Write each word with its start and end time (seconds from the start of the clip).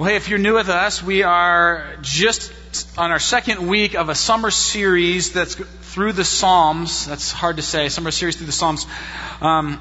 Well, 0.00 0.08
hey, 0.08 0.16
if 0.16 0.30
you're 0.30 0.38
new 0.38 0.54
with 0.54 0.70
us, 0.70 1.02
we 1.02 1.24
are 1.24 1.98
just 2.00 2.54
on 2.96 3.10
our 3.10 3.18
second 3.18 3.68
week 3.68 3.94
of 3.94 4.08
a 4.08 4.14
summer 4.14 4.50
series 4.50 5.34
that's 5.34 5.56
through 5.56 6.14
the 6.14 6.24
Psalms. 6.24 7.04
That's 7.04 7.32
hard 7.32 7.56
to 7.56 7.62
say, 7.62 7.90
summer 7.90 8.10
series 8.10 8.36
through 8.36 8.46
the 8.46 8.52
Psalms. 8.52 8.86
Um, 9.42 9.78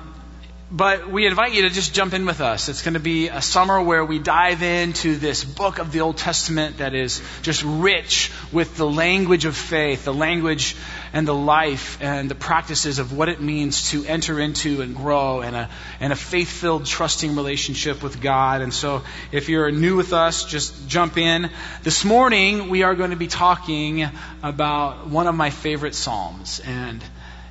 but 0.72 1.10
we 1.10 1.26
invite 1.26 1.54
you 1.54 1.64
to 1.64 1.70
just 1.70 1.96
jump 1.96 2.14
in 2.14 2.28
with 2.28 2.42
us. 2.42 2.70
It's 2.70 2.84
going 2.84 2.94
to 2.94 3.00
be 3.00 3.30
a 3.30 3.42
summer 3.42 3.82
where 3.82 4.06
we 4.06 4.20
dive 4.20 4.62
into 4.62 5.16
this 5.16 5.44
book 5.44 5.80
of 5.80 5.92
the 5.92 6.02
Old 6.02 6.18
Testament 6.18 6.78
that 6.78 6.94
is 6.94 7.24
just 7.42 7.64
rich 7.64 8.32
with 8.52 8.78
the 8.78 8.88
language 8.88 9.46
of 9.46 9.56
faith, 9.56 10.06
the 10.06 10.14
language 10.14 10.76
and 11.12 11.28
the 11.28 11.34
life 11.34 11.98
and 12.02 12.30
the 12.30 12.36
practices 12.36 13.00
of 13.00 13.18
what 13.18 13.30
it 13.30 13.42
means 13.42 13.90
to 13.90 14.06
enter 14.06 14.40
into 14.40 14.82
and 14.82 14.96
grow 14.96 15.42
in 15.42 15.56
a, 15.56 15.70
in 16.00 16.12
a 16.12 16.16
faith 16.16 16.50
filled, 16.52 16.86
trusting 16.86 17.36
relationship 17.36 18.04
with 18.04 18.22
God. 18.22 18.62
And 18.62 18.72
so 18.72 19.02
if 19.32 19.50
you're 19.50 19.72
new 19.72 19.96
with 19.96 20.14
us, 20.14 20.46
just 20.46 20.88
jump 20.88 21.18
in. 21.18 21.50
This 21.82 22.06
morning, 22.06 22.70
we 22.70 22.84
are 22.84 22.94
going 22.94 23.10
to 23.10 23.16
be 23.16 23.28
talking 23.28 24.08
about 24.44 25.08
one 25.08 25.26
of 25.26 25.34
my 25.34 25.50
favorite 25.50 25.96
Psalms. 25.96 26.62
And 26.64 27.04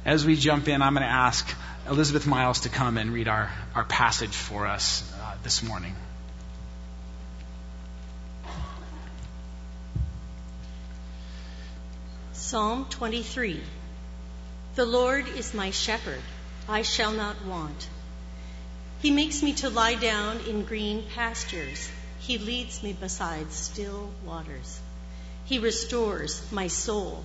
as 0.05 0.25
we 0.25 0.37
jump 0.37 0.69
in, 0.69 0.83
I'm 0.83 0.95
going 0.95 1.03
to 1.03 1.13
ask 1.13 1.53
Elizabeth 1.89 2.27
Miles 2.27 2.61
to 2.61 2.69
come 2.69 2.99
and 2.99 3.15
read 3.15 3.29
our, 3.29 3.51
our 3.75 3.85
passage 3.85 4.37
for 4.37 4.67
us 4.67 5.11
uh, 5.23 5.35
this 5.43 5.63
morning. 5.63 5.95
Psalm 12.35 12.87
23 12.91 13.63
The 14.75 14.85
Lord 14.85 15.29
is 15.29 15.55
my 15.55 15.71
shepherd, 15.71 16.21
I 16.69 16.83
shall 16.83 17.13
not 17.13 17.43
want. 17.47 17.89
He 19.01 19.11
makes 19.11 19.43
me 19.43 19.55
to 19.55 19.71
lie 19.71 19.95
down 19.95 20.41
in 20.41 20.65
green 20.65 21.05
pastures. 21.15 21.89
He 22.21 22.37
leads 22.37 22.83
me 22.83 22.93
beside 22.93 23.51
still 23.53 24.11
waters. 24.27 24.79
He 25.47 25.59
restores 25.59 26.53
my 26.53 26.67
soul. 26.67 27.25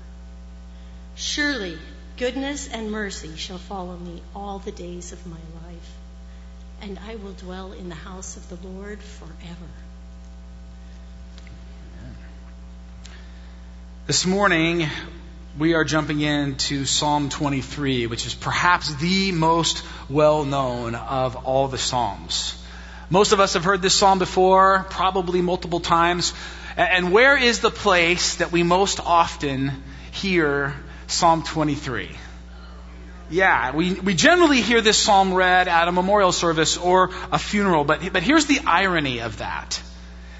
Surely 1.21 1.77
goodness 2.17 2.67
and 2.67 2.91
mercy 2.91 3.35
shall 3.35 3.59
follow 3.59 3.95
me 3.95 4.23
all 4.35 4.57
the 4.57 4.71
days 4.71 5.11
of 5.11 5.23
my 5.27 5.37
life, 5.67 5.91
and 6.81 6.97
I 6.97 7.15
will 7.17 7.33
dwell 7.33 7.73
in 7.73 7.89
the 7.89 7.95
house 7.95 8.37
of 8.37 8.49
the 8.49 8.67
Lord 8.67 8.99
forever. 8.99 9.71
This 14.07 14.25
morning, 14.25 14.89
we 15.59 15.75
are 15.75 15.83
jumping 15.83 16.21
into 16.21 16.85
Psalm 16.85 17.29
23, 17.29 18.07
which 18.07 18.25
is 18.25 18.33
perhaps 18.33 18.91
the 18.95 19.31
most 19.31 19.83
well 20.09 20.43
known 20.43 20.95
of 20.95 21.35
all 21.45 21.67
the 21.67 21.77
Psalms. 21.77 22.57
Most 23.11 23.31
of 23.31 23.39
us 23.39 23.53
have 23.53 23.63
heard 23.63 23.83
this 23.83 23.93
Psalm 23.93 24.17
before, 24.17 24.87
probably 24.89 25.43
multiple 25.43 25.81
times. 25.81 26.33
And 26.75 27.11
where 27.11 27.37
is 27.37 27.59
the 27.59 27.69
place 27.69 28.37
that 28.37 28.51
we 28.51 28.63
most 28.63 28.99
often 28.99 29.83
hear 30.11 30.73
Psalm 31.11 31.43
23. 31.43 32.09
Yeah, 33.29 33.75
we, 33.75 33.93
we 33.93 34.13
generally 34.13 34.61
hear 34.61 34.81
this 34.81 34.97
psalm 34.97 35.33
read 35.33 35.67
at 35.67 35.87
a 35.87 35.91
memorial 35.91 36.31
service 36.31 36.77
or 36.77 37.11
a 37.31 37.39
funeral, 37.39 37.85
but, 37.85 38.11
but 38.11 38.23
here's 38.23 38.45
the 38.45 38.59
irony 38.65 39.19
of 39.19 39.37
that. 39.37 39.81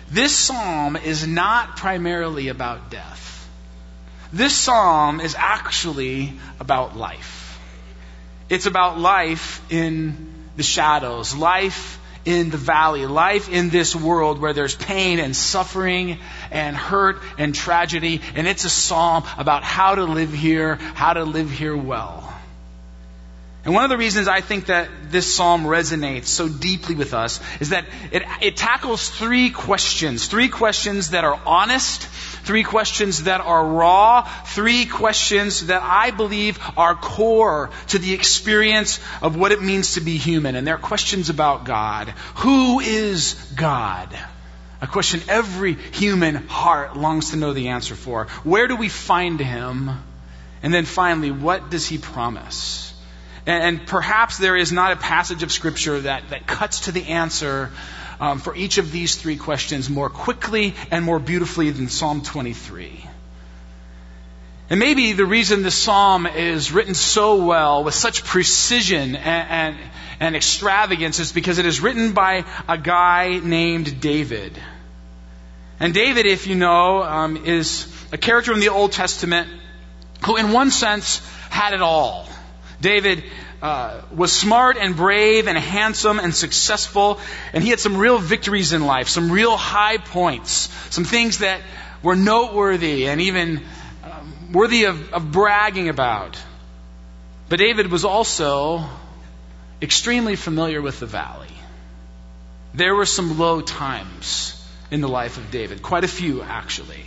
This 0.10 0.36
psalm 0.36 0.98
is 0.98 1.26
not 1.26 1.78
primarily 1.78 2.50
about 2.50 2.90
death. 2.90 3.50
This 4.34 4.54
psalm 4.54 5.22
is 5.22 5.36
actually 5.38 6.34
about 6.60 6.98
life. 6.98 7.60
It's 8.50 8.66
about 8.66 9.00
life 9.00 9.62
in 9.72 10.34
the 10.58 10.64
shadows, 10.64 11.34
life 11.34 11.98
in 12.26 12.50
the 12.50 12.58
valley, 12.58 13.06
life 13.06 13.50
in 13.50 13.70
this 13.70 13.96
world 13.96 14.40
where 14.40 14.54
there's 14.54 14.76
pain 14.76 15.20
and 15.20 15.36
suffering 15.36 16.20
and 16.52 16.76
hurt 16.76 17.22
and 17.38 17.56
tragedy. 17.56 18.22
And 18.36 18.48
it's 18.48 18.66
a 18.66 18.70
psalm 18.70 19.24
about 19.38 19.64
how 19.64 19.96
to 19.96 20.06
live 20.06 20.34
here, 20.34 20.76
how 20.76 21.14
to 21.14 21.24
live 21.24 21.50
here 21.50 21.76
well. 21.76 22.41
And 23.64 23.76
one 23.76 23.84
of 23.84 23.92
the 23.92 23.98
reasons 23.98 24.28
I 24.28 24.42
think 24.42 24.68
that 24.68 24.90
this 25.12 25.36
psalm 25.36 25.66
resonates 25.66 26.26
so 26.26 26.50
deeply 26.50 26.96
with 26.96 27.14
us 27.14 27.40
is 27.60 27.70
that 27.70 27.86
it, 28.12 28.24
it 28.42 28.58
tackles 28.58 29.08
three 29.08 29.52
questions. 29.52 30.26
Three 30.26 30.50
questions 30.50 31.12
that 31.12 31.24
are 31.24 31.40
honest, 31.46 32.02
three 32.02 32.64
questions 32.64 33.24
that 33.24 33.40
are 33.40 33.64
raw, 33.64 34.24
three 34.48 34.88
questions 34.88 35.68
that 35.68 35.84
I 35.84 36.10
believe 36.10 36.60
are 36.76 36.96
core 36.96 37.70
to 37.90 38.00
the 38.00 38.16
experience 38.16 39.00
of 39.22 39.36
what 39.36 39.52
it 39.52 39.62
means 39.62 39.94
to 39.94 40.02
be 40.02 40.18
human. 40.18 40.56
And 40.56 40.66
they're 40.66 40.78
questions 40.78 41.30
about 41.30 41.64
God. 41.64 42.10
Who 42.38 42.80
is 42.80 43.36
God? 43.56 44.10
A 44.82 44.88
question 44.88 45.22
every 45.30 45.76
human 45.76 46.34
heart 46.48 46.98
longs 46.98 47.30
to 47.30 47.38
know 47.38 47.54
the 47.54 47.68
answer 47.68 47.94
for. 47.94 48.26
Where 48.44 48.68
do 48.68 48.76
we 48.76 48.90
find 48.90 49.40
him? 49.40 49.92
And 50.64 50.74
then 50.74 50.86
finally, 50.86 51.30
what 51.30 51.70
does 51.70 51.88
he 51.88 52.00
promise? 52.00 52.91
And, 53.46 53.64
and 53.64 53.88
perhaps 53.88 54.38
there 54.38 54.56
is 54.56 54.72
not 54.72 54.92
a 54.92 54.96
passage 54.96 55.44
of 55.44 55.52
Scripture 55.52 56.02
that, 56.02 56.30
that 56.30 56.48
cuts 56.48 56.82
to 56.82 56.92
the 56.92 57.08
answer 57.08 57.72
um, 58.20 58.40
for 58.40 58.56
each 58.56 58.78
of 58.78 58.92
these 58.92 59.16
three 59.16 59.36
questions 59.36 59.90
more 59.90 60.10
quickly 60.10 60.76
and 60.92 61.04
more 61.04 61.20
beautifully 61.20 61.72
than 61.72 61.90
Psalm 61.90 62.22
23. 62.22 63.06
And 64.70 64.80
maybe 64.80 65.12
the 65.12 65.26
reason 65.26 65.64
this 65.64 65.76
psalm 65.76 66.26
is 66.26 66.72
written 66.72 66.94
so 66.94 67.44
well, 67.44 67.84
with 67.84 67.94
such 67.94 68.24
precision 68.24 69.18
and, 69.18 69.76
and, 69.76 69.78
and, 70.22 70.36
extravagance, 70.36 71.20
is 71.20 71.34
because 71.34 71.58
it 71.58 71.66
is 71.66 71.82
written 71.82 72.14
by 72.14 72.46
a 72.70 72.78
guy 72.78 73.42
named 73.44 74.00
David. 74.00 74.58
And 75.82 75.94
David, 75.94 76.26
if 76.26 76.48
you 76.48 76.56
know, 76.56 77.04
um, 77.04 77.46
is 77.46 77.86
a 78.14 78.18
character 78.18 78.54
in 78.54 78.62
the 78.62 78.70
Old 78.70 78.94
Testament 78.94 79.50
who, 80.26 80.38
in 80.38 80.54
one 80.54 80.72
sense, 80.72 81.20
had 81.50 81.74
it 81.74 81.82
all. 81.82 82.30
David 82.82 83.24
uh, 83.62 84.02
was 84.14 84.34
smart 84.34 84.78
and 84.78 84.96
brave 84.96 85.48
and 85.48 85.58
handsome 85.58 86.20
and 86.20 86.34
successful, 86.34 87.20
and 87.54 87.64
he 87.64 87.70
had 87.70 87.80
some 87.80 87.96
real 87.96 88.18
victories 88.18 88.74
in 88.74 88.86
life, 88.86 89.08
some 89.08 89.32
real 89.32 89.56
high 89.56 89.98
points, 89.98 90.70
some 90.90 91.04
things 91.04 91.38
that 91.40 91.62
were 92.02 92.16
noteworthy 92.16 93.08
and 93.08 93.22
even 93.22 93.62
um, 94.04 94.54
worthy 94.54 94.86
of, 94.86 95.14
of 95.14 95.32
bragging 95.32 95.90
about. 95.90 96.38
But 97.50 97.60
David 97.60 97.92
was 97.92 98.04
also 98.04 98.84
extremely 99.82 100.36
familiar 100.36 100.82
with 100.82 101.00
the 101.00 101.06
valley. 101.06 101.54
There 102.74 102.96
were 102.96 103.06
some 103.06 103.38
low 103.38 103.62
times 103.62 104.58
in 104.90 105.02
the 105.02 105.10
life 105.10 105.38
of 105.38 105.52
David, 105.52 105.82
quite 105.82 106.04
a 106.04 106.08
few 106.08 106.42
actually. 106.42 107.06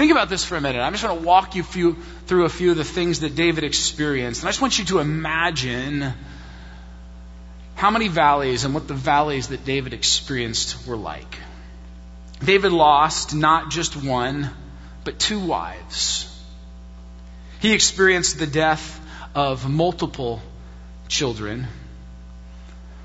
Think 0.00 0.12
about 0.12 0.30
this 0.30 0.46
for 0.46 0.56
a 0.56 0.62
minute. 0.62 0.80
I'm 0.80 0.94
just 0.94 1.04
going 1.04 1.18
to 1.18 1.26
walk 1.26 1.54
you 1.56 1.62
few, 1.62 1.92
through 2.24 2.46
a 2.46 2.48
few 2.48 2.70
of 2.70 2.78
the 2.78 2.84
things 2.84 3.20
that 3.20 3.34
David 3.34 3.64
experienced. 3.64 4.40
And 4.40 4.48
I 4.48 4.50
just 4.50 4.62
want 4.62 4.78
you 4.78 4.86
to 4.86 4.98
imagine 4.98 6.14
how 7.74 7.90
many 7.90 8.08
valleys 8.08 8.64
and 8.64 8.72
what 8.72 8.88
the 8.88 8.94
valleys 8.94 9.48
that 9.48 9.66
David 9.66 9.92
experienced 9.92 10.86
were 10.86 10.96
like. 10.96 11.36
David 12.42 12.72
lost 12.72 13.34
not 13.34 13.70
just 13.70 13.94
one, 13.94 14.48
but 15.04 15.18
two 15.18 15.38
wives. 15.38 16.34
He 17.58 17.74
experienced 17.74 18.38
the 18.38 18.46
death 18.46 18.98
of 19.34 19.68
multiple 19.68 20.40
children. 21.08 21.66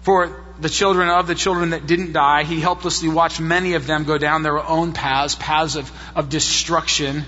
For 0.04 0.45
the 0.60 0.70
children 0.70 1.10
of 1.10 1.28
the 1.28 1.36
children 1.36 1.72
that 1.72 1.86
didn't 1.86 2.14
die. 2.14 2.44
He 2.44 2.60
helplessly 2.60 3.10
watched 3.10 3.40
many 3.40 3.74
of 3.74 3.88
them 3.88 4.06
go 4.06 4.18
down 4.18 4.44
their 4.44 4.60
own 4.60 4.94
paths, 4.94 5.36
paths 5.36 5.76
of, 5.76 5.92
of 6.16 6.30
destruction. 6.30 7.26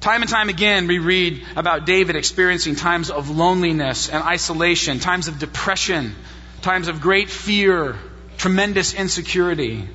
Time 0.00 0.22
and 0.22 0.30
time 0.30 0.48
again, 0.48 0.86
we 0.86 0.98
read 0.98 1.44
about 1.56 1.86
David 1.86 2.16
experiencing 2.16 2.74
times 2.74 3.10
of 3.10 3.30
loneliness 3.30 4.08
and 4.08 4.22
isolation, 4.22 4.98
times 4.98 5.28
of 5.28 5.38
depression, 5.38 6.14
times 6.62 6.88
of 6.88 7.00
great 7.00 7.30
fear, 7.30 7.96
tremendous 8.38 8.94
insecurity. 8.94 9.86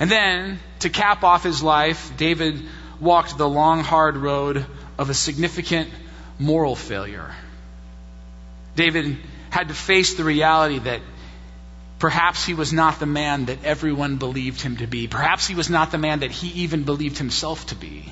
And 0.00 0.10
then, 0.10 0.58
to 0.80 0.88
cap 0.88 1.24
off 1.24 1.42
his 1.42 1.62
life, 1.62 2.16
David 2.16 2.62
walked 3.00 3.36
the 3.36 3.48
long, 3.48 3.80
hard 3.80 4.16
road 4.16 4.64
of 4.98 5.10
a 5.10 5.14
significant 5.14 5.90
moral 6.38 6.74
failure. 6.74 7.34
David 8.76 9.18
had 9.54 9.68
to 9.68 9.74
face 9.74 10.14
the 10.14 10.24
reality 10.24 10.78
that 10.90 11.00
Perhaps 12.04 12.44
he 12.44 12.52
was 12.52 12.70
not 12.70 12.98
the 13.00 13.06
man 13.06 13.46
that 13.46 13.64
everyone 13.64 14.16
believed 14.16 14.60
him 14.60 14.76
to 14.76 14.86
be. 14.86 15.06
Perhaps 15.08 15.46
he 15.46 15.54
was 15.54 15.70
not 15.70 15.90
the 15.90 15.96
man 15.96 16.20
that 16.20 16.30
he 16.30 16.64
even 16.64 16.82
believed 16.82 17.16
himself 17.16 17.66
to 17.68 17.74
be. 17.74 18.04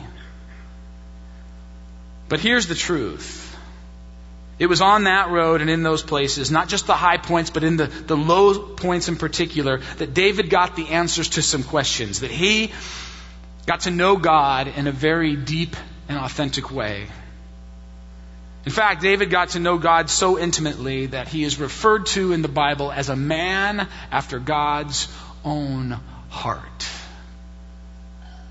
But 2.28 2.40
here's 2.40 2.68
the 2.68 2.74
truth. 2.74 3.54
It 4.58 4.66
was 4.66 4.80
on 4.80 5.04
that 5.04 5.28
road 5.28 5.60
and 5.60 5.68
in 5.68 5.82
those 5.82 6.02
places, 6.02 6.50
not 6.50 6.68
just 6.68 6.86
the 6.86 6.94
high 6.94 7.18
points, 7.18 7.50
but 7.50 7.64
in 7.64 7.76
the, 7.76 7.86
the 7.86 8.16
low 8.16 8.58
points 8.58 9.08
in 9.08 9.16
particular, 9.16 9.82
that 9.98 10.14
David 10.14 10.48
got 10.48 10.76
the 10.76 10.88
answers 10.88 11.28
to 11.30 11.42
some 11.42 11.62
questions, 11.62 12.20
that 12.20 12.30
he 12.30 12.72
got 13.66 13.80
to 13.80 13.90
know 13.90 14.16
God 14.16 14.68
in 14.68 14.86
a 14.86 14.92
very 14.92 15.36
deep 15.36 15.76
and 16.08 16.16
authentic 16.16 16.70
way. 16.70 17.08
In 18.64 18.70
fact, 18.70 19.03
David 19.03 19.31
got 19.31 19.50
to 19.50 19.61
know 19.61 19.79
God 19.79 20.09
so 20.09 20.38
intimately 20.38 21.06
that 21.06 21.29
he 21.29 21.43
is 21.43 21.59
referred 21.59 22.06
to 22.06 22.32
in 22.32 22.43
the 22.43 22.49
Bible 22.49 22.93
as 22.93 23.09
a 23.09 23.17
man 23.17 23.88
after 24.11 24.38
God's 24.38 25.09
own 25.44 25.99
heart. 26.31 26.88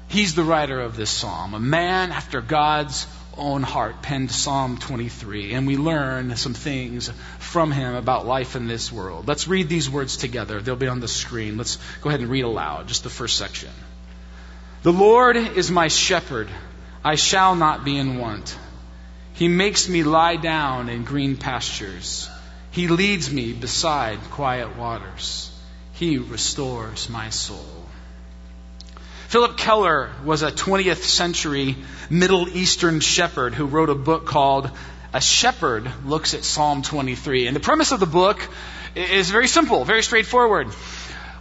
He's 0.09 0.35
the 0.35 0.43
writer 0.43 0.81
of 0.81 0.97
this 0.97 1.09
psalm, 1.09 1.53
a 1.53 1.59
man 1.59 2.11
after 2.11 2.41
God's 2.41 3.07
own 3.37 3.63
heart 3.63 4.01
penned 4.01 4.29
Psalm 4.29 4.77
23, 4.77 5.53
and 5.53 5.65
we 5.65 5.77
learn 5.77 6.35
some 6.35 6.53
things 6.53 7.09
from 7.39 7.71
him 7.71 7.95
about 7.95 8.27
life 8.27 8.57
in 8.57 8.67
this 8.67 8.91
world. 8.91 9.25
Let's 9.29 9.47
read 9.47 9.69
these 9.69 9.89
words 9.89 10.17
together. 10.17 10.61
They'll 10.61 10.75
be 10.75 10.87
on 10.87 10.99
the 10.99 11.07
screen. 11.07 11.57
Let's 11.57 11.77
go 12.01 12.09
ahead 12.09 12.19
and 12.19 12.29
read 12.29 12.43
aloud, 12.43 12.89
just 12.89 13.03
the 13.03 13.09
first 13.09 13.37
section. 13.37 13.69
The 14.83 14.91
Lord 14.91 15.37
is 15.37 15.71
my 15.71 15.87
shepherd, 15.87 16.49
I 17.05 17.15
shall 17.15 17.55
not 17.55 17.85
be 17.85 17.97
in 17.97 18.17
want. 18.17 18.57
He 19.41 19.47
makes 19.47 19.89
me 19.89 20.03
lie 20.03 20.35
down 20.35 20.87
in 20.87 21.03
green 21.03 21.35
pastures. 21.35 22.29
He 22.69 22.87
leads 22.87 23.33
me 23.33 23.53
beside 23.53 24.19
quiet 24.29 24.77
waters. 24.77 25.49
He 25.93 26.19
restores 26.19 27.09
my 27.09 27.31
soul. 27.31 27.65
Philip 29.29 29.57
Keller 29.57 30.11
was 30.23 30.43
a 30.43 30.51
20th 30.51 31.01
century 31.01 31.75
Middle 32.07 32.49
Eastern 32.49 32.99
shepherd 32.99 33.55
who 33.55 33.65
wrote 33.65 33.89
a 33.89 33.95
book 33.95 34.27
called 34.27 34.69
A 35.11 35.19
Shepherd 35.19 35.91
Looks 36.05 36.35
at 36.35 36.43
Psalm 36.43 36.83
23. 36.83 37.47
And 37.47 37.55
the 37.55 37.59
premise 37.59 37.91
of 37.91 37.99
the 37.99 38.05
book 38.05 38.47
is 38.93 39.31
very 39.31 39.47
simple, 39.47 39.85
very 39.85 40.03
straightforward. 40.03 40.67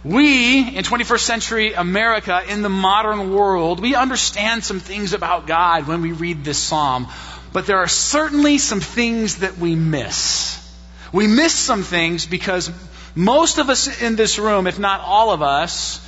We, 0.03 0.67
in 0.75 0.83
21st 0.83 1.19
century 1.19 1.73
America, 1.73 2.41
in 2.49 2.63
the 2.63 2.69
modern 2.69 3.31
world, 3.35 3.79
we 3.79 3.93
understand 3.93 4.63
some 4.63 4.79
things 4.79 5.13
about 5.13 5.45
God 5.45 5.85
when 5.85 6.01
we 6.01 6.11
read 6.11 6.43
this 6.43 6.57
psalm, 6.57 7.07
but 7.53 7.65
there 7.65 7.77
are 7.77 7.87
certainly 7.87 8.57
some 8.57 8.79
things 8.79 9.37
that 9.37 9.57
we 9.57 9.75
miss. 9.75 10.57
We 11.11 11.27
miss 11.27 11.53
some 11.53 11.83
things 11.83 12.25
because 12.25 12.71
most 13.15 13.57
of 13.57 13.69
us 13.69 14.01
in 14.01 14.15
this 14.15 14.39
room, 14.39 14.67
if 14.67 14.79
not 14.79 15.01
all 15.01 15.31
of 15.31 15.41
us, 15.41 16.05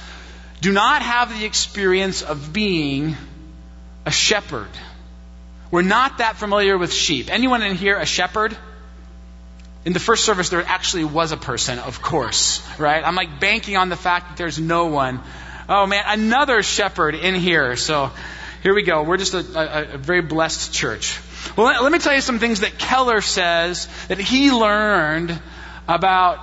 do 0.61 0.71
not 0.71 1.01
have 1.01 1.37
the 1.37 1.45
experience 1.45 2.21
of 2.21 2.53
being 2.53 3.17
a 4.05 4.11
shepherd. 4.11 4.69
We're 5.71 5.81
not 5.81 6.19
that 6.19 6.37
familiar 6.37 6.77
with 6.77 6.93
sheep. 6.93 7.29
Anyone 7.29 7.61
in 7.63 7.75
here 7.75 7.97
a 7.97 8.05
shepherd? 8.05 8.55
In 9.85 9.91
the 9.91 9.99
first 9.99 10.23
service, 10.23 10.47
there 10.47 10.63
actually 10.65 11.03
was 11.03 11.33
a 11.33 11.37
person, 11.37 11.79
of 11.79 12.01
course, 12.01 12.65
right? 12.79 13.03
I'm 13.03 13.15
like 13.15 13.41
banking 13.41 13.75
on 13.75 13.89
the 13.89 13.97
fact 13.97 14.29
that 14.29 14.37
there's 14.37 14.57
no 14.57 14.85
one. 14.85 15.19
Oh 15.67 15.85
man, 15.85 16.03
another 16.07 16.63
shepherd 16.63 17.15
in 17.15 17.35
here. 17.35 17.75
So 17.75 18.11
here 18.61 18.73
we 18.73 18.83
go. 18.83 19.03
We're 19.03 19.17
just 19.17 19.33
a, 19.33 19.39
a, 19.39 19.95
a 19.95 19.97
very 19.97 20.21
blessed 20.21 20.73
church. 20.73 21.19
Well, 21.55 21.67
let, 21.67 21.83
let 21.83 21.91
me 21.91 21.99
tell 21.99 22.13
you 22.13 22.21
some 22.21 22.39
things 22.39 22.61
that 22.61 22.77
Keller 22.77 23.21
says 23.21 23.87
that 24.07 24.19
he 24.19 24.51
learned 24.51 25.39
about 25.87 26.39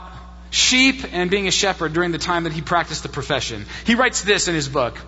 sheep 0.50 1.05
and 1.12 1.31
being 1.31 1.47
a 1.47 1.50
shepherd 1.50 1.93
during 1.93 2.12
the 2.12 2.19
time 2.19 2.44
that 2.44 2.52
he 2.52 2.61
practiced 2.61 3.02
the 3.02 3.08
profession. 3.08 3.67
He 3.87 3.94
writes 3.94 4.23
this 4.23 4.49
in 4.49 4.55
his 4.55 4.69
book. 4.69 4.99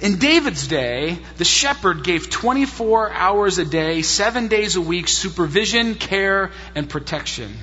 In 0.00 0.18
David's 0.18 0.66
day, 0.66 1.18
the 1.36 1.44
shepherd 1.44 2.02
gave 2.02 2.28
24 2.28 3.12
hours 3.12 3.58
a 3.58 3.64
day, 3.64 4.02
seven 4.02 4.48
days 4.48 4.74
a 4.74 4.80
week, 4.80 5.06
supervision, 5.06 5.94
care, 5.94 6.50
and 6.74 6.90
protection. 6.90 7.56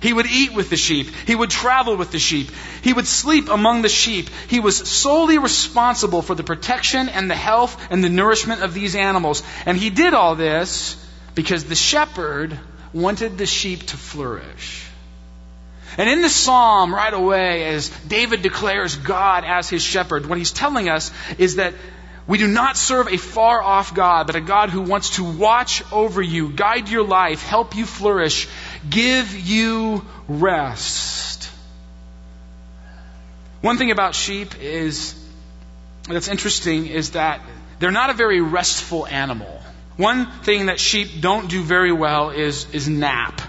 He 0.00 0.12
would 0.12 0.26
eat 0.26 0.52
with 0.52 0.70
the 0.70 0.76
sheep. 0.76 1.08
He 1.26 1.34
would 1.34 1.50
travel 1.50 1.96
with 1.96 2.10
the 2.10 2.18
sheep. 2.18 2.50
He 2.82 2.92
would 2.92 3.06
sleep 3.06 3.48
among 3.48 3.82
the 3.82 3.88
sheep. 3.88 4.28
He 4.48 4.60
was 4.60 4.76
solely 4.76 5.38
responsible 5.38 6.22
for 6.22 6.34
the 6.34 6.44
protection 6.44 7.08
and 7.08 7.30
the 7.30 7.36
health 7.36 7.80
and 7.90 8.02
the 8.02 8.08
nourishment 8.08 8.62
of 8.62 8.74
these 8.74 8.94
animals. 8.94 9.42
And 9.66 9.76
he 9.76 9.90
did 9.90 10.14
all 10.14 10.34
this 10.34 10.96
because 11.34 11.64
the 11.64 11.74
shepherd 11.74 12.58
wanted 12.92 13.38
the 13.38 13.46
sheep 13.46 13.86
to 13.86 13.96
flourish. 13.96 14.84
And 15.96 16.08
in 16.08 16.22
the 16.22 16.28
psalm, 16.28 16.94
right 16.94 17.12
away, 17.12 17.64
as 17.74 17.88
David 18.06 18.42
declares 18.42 18.96
God 18.96 19.44
as 19.44 19.68
his 19.68 19.82
shepherd, 19.82 20.26
what 20.26 20.38
he's 20.38 20.52
telling 20.52 20.88
us 20.88 21.10
is 21.38 21.56
that 21.56 21.74
we 22.28 22.36
do 22.36 22.46
not 22.46 22.76
serve 22.76 23.08
a 23.08 23.16
far 23.16 23.62
off 23.62 23.94
God, 23.94 24.26
but 24.26 24.36
a 24.36 24.40
God 24.42 24.68
who 24.68 24.82
wants 24.82 25.16
to 25.16 25.24
watch 25.24 25.82
over 25.90 26.20
you, 26.20 26.50
guide 26.50 26.90
your 26.90 27.02
life, 27.02 27.42
help 27.42 27.74
you 27.74 27.86
flourish, 27.86 28.48
give 28.88 29.38
you 29.38 30.04
rest. 30.28 31.50
One 33.60 33.76
thing 33.76 33.90
about 33.90 34.14
sheep 34.14 34.60
is 34.60 35.14
that's 36.08 36.28
interesting 36.28 36.86
is 36.86 37.12
that 37.12 37.40
they're 37.78 37.90
not 37.90 38.10
a 38.10 38.14
very 38.14 38.40
restful 38.40 39.06
animal. 39.06 39.60
One 39.96 40.30
thing 40.42 40.66
that 40.66 40.78
sheep 40.78 41.20
don't 41.20 41.48
do 41.48 41.62
very 41.62 41.92
well 41.92 42.30
is, 42.30 42.72
is 42.72 42.88
nap. 42.88 43.40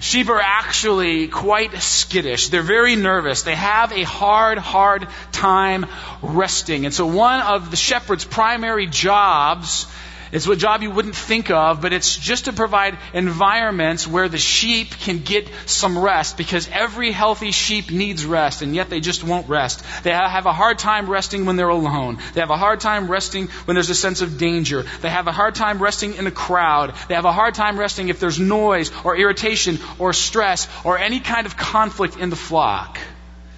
Sheep 0.00 0.28
are 0.30 0.40
actually 0.40 1.28
quite 1.28 1.74
skittish. 1.74 2.48
They're 2.48 2.62
very 2.62 2.96
nervous. 2.96 3.42
They 3.42 3.54
have 3.54 3.92
a 3.92 4.02
hard, 4.02 4.58
hard 4.58 5.06
time 5.30 5.86
resting. 6.22 6.86
And 6.86 6.94
so 6.94 7.06
one 7.06 7.40
of 7.40 7.70
the 7.70 7.76
shepherd's 7.76 8.24
primary 8.24 8.86
jobs 8.88 9.86
it's 10.32 10.46
a 10.46 10.56
job 10.56 10.82
you 10.82 10.90
wouldn't 10.90 11.14
think 11.14 11.50
of, 11.50 11.82
but 11.82 11.92
it's 11.92 12.16
just 12.16 12.46
to 12.46 12.54
provide 12.54 12.96
environments 13.12 14.06
where 14.06 14.30
the 14.30 14.38
sheep 14.38 14.90
can 14.90 15.18
get 15.18 15.46
some 15.66 15.98
rest 15.98 16.38
because 16.38 16.68
every 16.72 17.12
healthy 17.12 17.50
sheep 17.50 17.90
needs 17.90 18.24
rest 18.24 18.62
and 18.62 18.74
yet 18.74 18.88
they 18.88 19.00
just 19.00 19.22
won't 19.22 19.46
rest. 19.50 19.84
They 20.02 20.10
have 20.10 20.46
a 20.46 20.52
hard 20.52 20.78
time 20.78 21.10
resting 21.10 21.44
when 21.44 21.56
they're 21.56 21.68
alone. 21.68 22.18
They 22.32 22.40
have 22.40 22.48
a 22.48 22.56
hard 22.56 22.80
time 22.80 23.08
resting 23.08 23.48
when 23.66 23.74
there's 23.74 23.90
a 23.90 23.94
sense 23.94 24.22
of 24.22 24.38
danger. 24.38 24.86
They 25.02 25.10
have 25.10 25.26
a 25.26 25.32
hard 25.32 25.54
time 25.54 25.82
resting 25.82 26.14
in 26.14 26.26
a 26.26 26.30
crowd. 26.30 26.94
They 27.08 27.14
have 27.14 27.26
a 27.26 27.32
hard 27.32 27.54
time 27.54 27.78
resting 27.78 28.08
if 28.08 28.18
there's 28.18 28.40
noise 28.40 28.90
or 29.04 29.14
irritation 29.14 29.80
or 29.98 30.14
stress 30.14 30.66
or 30.82 30.96
any 30.96 31.20
kind 31.20 31.46
of 31.46 31.58
conflict 31.58 32.16
in 32.16 32.30
the 32.30 32.36
flock. 32.36 32.98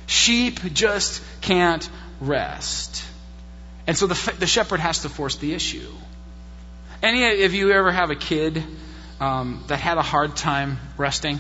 Sheep 0.06 0.58
just 0.72 1.22
can't 1.40 1.88
rest. 2.20 3.04
And 3.86 3.96
so 3.96 4.08
the, 4.08 4.34
the 4.40 4.46
shepherd 4.48 4.80
has 4.80 5.02
to 5.02 5.08
force 5.08 5.36
the 5.36 5.54
issue. 5.54 5.92
Any 7.04 7.42
of 7.42 7.52
you 7.52 7.70
ever 7.70 7.92
have 7.92 8.08
a 8.08 8.14
kid 8.16 8.64
um, 9.20 9.62
that 9.66 9.78
had 9.78 9.98
a 9.98 10.02
hard 10.02 10.36
time 10.36 10.78
resting? 10.96 11.38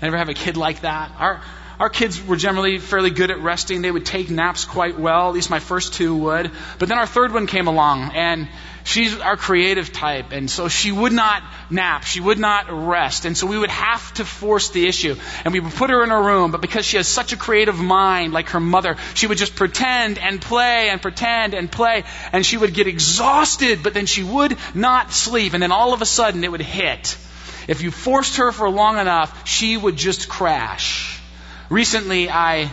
Ever 0.00 0.16
have 0.16 0.28
a 0.28 0.34
kid 0.34 0.56
like 0.56 0.82
that? 0.82 1.10
Our 1.18 1.42
our 1.78 1.88
kids 1.88 2.24
were 2.24 2.36
generally 2.36 2.78
fairly 2.78 3.10
good 3.10 3.30
at 3.30 3.40
resting. 3.40 3.82
They 3.82 3.90
would 3.90 4.06
take 4.06 4.30
naps 4.30 4.64
quite 4.64 4.98
well. 4.98 5.28
At 5.28 5.34
least 5.34 5.50
my 5.50 5.60
first 5.60 5.94
two 5.94 6.16
would. 6.16 6.50
But 6.78 6.88
then 6.88 6.98
our 6.98 7.06
third 7.06 7.32
one 7.32 7.46
came 7.46 7.68
along, 7.68 8.10
and 8.14 8.48
she's 8.82 9.16
our 9.20 9.36
creative 9.36 9.92
type, 9.92 10.32
and 10.32 10.50
so 10.50 10.68
she 10.68 10.90
would 10.90 11.12
not 11.12 11.42
nap. 11.70 12.02
She 12.04 12.20
would 12.20 12.38
not 12.38 12.66
rest. 12.68 13.26
And 13.26 13.36
so 13.36 13.46
we 13.46 13.56
would 13.56 13.70
have 13.70 14.12
to 14.14 14.24
force 14.24 14.70
the 14.70 14.88
issue. 14.88 15.14
And 15.44 15.52
we 15.52 15.60
would 15.60 15.72
put 15.72 15.90
her 15.90 16.02
in 16.02 16.10
a 16.10 16.20
room, 16.20 16.50
but 16.50 16.60
because 16.60 16.84
she 16.84 16.96
has 16.96 17.06
such 17.06 17.32
a 17.32 17.36
creative 17.36 17.78
mind, 17.78 18.32
like 18.32 18.48
her 18.50 18.60
mother, 18.60 18.96
she 19.14 19.28
would 19.28 19.38
just 19.38 19.54
pretend 19.54 20.18
and 20.18 20.40
play 20.40 20.88
and 20.88 21.00
pretend 21.00 21.54
and 21.54 21.70
play. 21.70 22.02
And 22.32 22.44
she 22.44 22.56
would 22.56 22.74
get 22.74 22.88
exhausted, 22.88 23.84
but 23.84 23.94
then 23.94 24.06
she 24.06 24.24
would 24.24 24.56
not 24.74 25.12
sleep. 25.12 25.54
And 25.54 25.62
then 25.62 25.70
all 25.70 25.92
of 25.92 26.02
a 26.02 26.06
sudden 26.06 26.42
it 26.42 26.50
would 26.50 26.62
hit. 26.62 27.16
If 27.68 27.82
you 27.82 27.90
forced 27.90 28.38
her 28.38 28.50
for 28.50 28.68
long 28.68 28.98
enough, 28.98 29.46
she 29.46 29.76
would 29.76 29.96
just 29.96 30.28
crash. 30.28 31.17
Recently, 31.70 32.30
I 32.30 32.70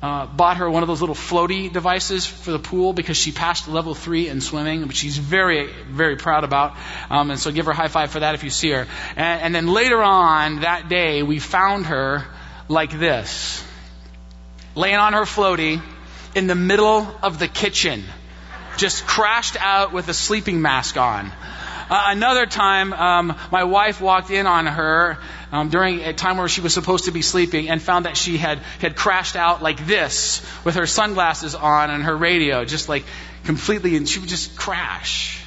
uh, 0.00 0.26
bought 0.26 0.58
her 0.58 0.70
one 0.70 0.84
of 0.84 0.86
those 0.86 1.00
little 1.00 1.16
floaty 1.16 1.72
devices 1.72 2.24
for 2.24 2.52
the 2.52 2.58
pool 2.60 2.92
because 2.92 3.16
she 3.16 3.32
passed 3.32 3.66
level 3.66 3.94
three 3.94 4.28
in 4.28 4.40
swimming, 4.40 4.86
which 4.86 4.96
she's 4.96 5.18
very, 5.18 5.72
very 5.90 6.14
proud 6.14 6.44
about. 6.44 6.76
Um, 7.10 7.32
and 7.32 7.40
so 7.40 7.50
give 7.50 7.66
her 7.66 7.72
a 7.72 7.74
high 7.74 7.88
five 7.88 8.12
for 8.12 8.20
that 8.20 8.36
if 8.36 8.44
you 8.44 8.50
see 8.50 8.70
her. 8.70 8.86
And, 9.16 9.40
and 9.42 9.54
then 9.54 9.66
later 9.66 10.00
on 10.00 10.60
that 10.60 10.88
day, 10.88 11.24
we 11.24 11.40
found 11.40 11.86
her 11.86 12.24
like 12.68 12.96
this, 12.96 13.64
laying 14.76 14.94
on 14.94 15.14
her 15.14 15.22
floaty 15.22 15.82
in 16.36 16.46
the 16.46 16.54
middle 16.54 17.12
of 17.22 17.40
the 17.40 17.48
kitchen, 17.48 18.04
just 18.76 19.04
crashed 19.04 19.56
out 19.58 19.92
with 19.92 20.06
a 20.08 20.14
sleeping 20.14 20.62
mask 20.62 20.96
on. 20.96 21.32
Uh, 21.90 22.04
another 22.08 22.46
time, 22.46 22.92
um, 22.92 23.34
my 23.50 23.64
wife 23.64 24.00
walked 24.00 24.30
in 24.30 24.46
on 24.46 24.66
her 24.66 25.18
um, 25.52 25.70
during 25.70 26.00
a 26.00 26.12
time 26.12 26.36
where 26.36 26.48
she 26.48 26.60
was 26.60 26.74
supposed 26.74 27.06
to 27.06 27.10
be 27.10 27.22
sleeping 27.22 27.68
and 27.68 27.80
found 27.80 28.04
that 28.04 28.16
she 28.16 28.36
had, 28.36 28.58
had 28.80 28.96
crashed 28.96 29.36
out 29.36 29.62
like 29.62 29.86
this 29.86 30.42
with 30.64 30.74
her 30.74 30.86
sunglasses 30.86 31.54
on 31.54 31.90
and 31.90 32.04
her 32.04 32.16
radio, 32.16 32.64
just 32.64 32.88
like 32.88 33.04
completely, 33.44 33.96
and 33.96 34.08
she 34.08 34.20
would 34.20 34.28
just 34.28 34.56
crash. 34.56 35.42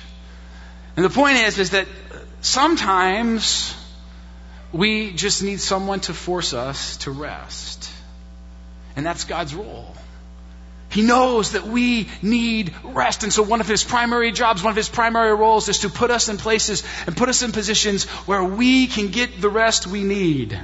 And 0.96 1.06
the 1.06 1.10
point 1.10 1.38
is, 1.38 1.60
is 1.60 1.72
that 1.72 1.88
sometimes 2.42 3.76
we 4.74 5.12
just 5.14 5.44
need 5.44 5.60
someone 5.60 6.00
to 6.02 6.14
force 6.14 6.54
us 6.54 6.98
to 6.98 7.12
rest. 7.12 7.92
And 8.96 9.06
that's 9.06 9.24
God's 9.24 9.54
role. 9.54 9.96
He 10.92 11.02
knows 11.02 11.54
that 11.54 11.66
we 11.66 12.10
need 12.22 12.74
rest. 12.84 13.24
And 13.24 13.32
so 13.32 13.44
one 13.44 13.62
of 13.62 13.68
his 13.68 13.84
primary 13.84 14.32
jobs, 14.32 14.62
one 14.62 14.72
of 14.72 14.78
his 14.78 14.90
primary 14.90 15.34
roles 15.34 15.70
is 15.70 15.80
to 15.80 15.90
put 15.90 16.12
us 16.12 16.28
in 16.28 16.38
places 16.38 16.84
and 17.08 17.16
put 17.16 17.30
us 17.30 17.44
in 17.44 17.54
positions 17.54 18.04
where 18.28 18.44
we 18.44 18.88
can 18.88 19.08
get 19.08 19.40
the 19.40 19.50
rest 19.50 19.88
we 19.88 20.04
need. 20.04 20.60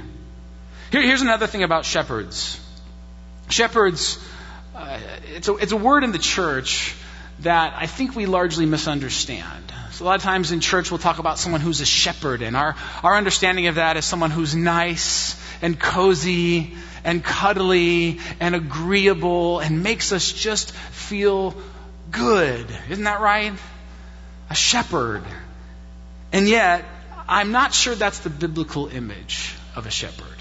Here, 0.92 1.02
here's 1.02 1.22
another 1.22 1.46
thing 1.46 1.62
about 1.62 1.86
shepherds. 1.86 2.60
Shepherds, 3.48 4.22
uh, 4.74 4.98
it's, 5.34 5.48
a, 5.48 5.54
it's 5.56 5.72
a 5.72 5.76
word 5.76 6.04
in 6.04 6.12
the 6.12 6.18
church 6.18 6.94
that 7.40 7.74
I 7.74 7.86
think 7.86 8.14
we 8.14 8.26
largely 8.26 8.66
misunderstand. 8.66 9.72
So 9.92 10.04
a 10.04 10.06
lot 10.06 10.16
of 10.16 10.22
times 10.22 10.52
in 10.52 10.60
church 10.60 10.90
we'll 10.90 10.98
talk 10.98 11.18
about 11.18 11.38
someone 11.38 11.62
who's 11.62 11.80
a 11.80 11.86
shepherd, 11.86 12.42
and 12.42 12.54
our, 12.54 12.76
our 13.02 13.16
understanding 13.16 13.66
of 13.68 13.76
that 13.76 13.96
is 13.96 14.04
someone 14.04 14.30
who's 14.30 14.54
nice 14.54 15.40
and 15.62 15.78
cozy 15.78 16.74
and 17.04 17.22
cuddly 17.22 18.20
and 18.40 18.54
agreeable 18.54 19.60
and 19.60 19.82
makes 19.82 20.12
us 20.12 20.32
just 20.32 20.72
feel 20.72 21.54
good. 22.10 22.66
Isn't 22.90 23.04
that 23.04 23.20
right? 23.20 23.52
A 24.50 24.54
shepherd. 24.54 25.24
And 26.32 26.48
yet, 26.48 26.84
I'm 27.28 27.52
not 27.52 27.74
sure 27.74 27.94
that's 27.94 28.20
the 28.20 28.30
biblical 28.30 28.88
image 28.88 29.54
of 29.76 29.86
a 29.86 29.90
shepherd. 29.90 30.37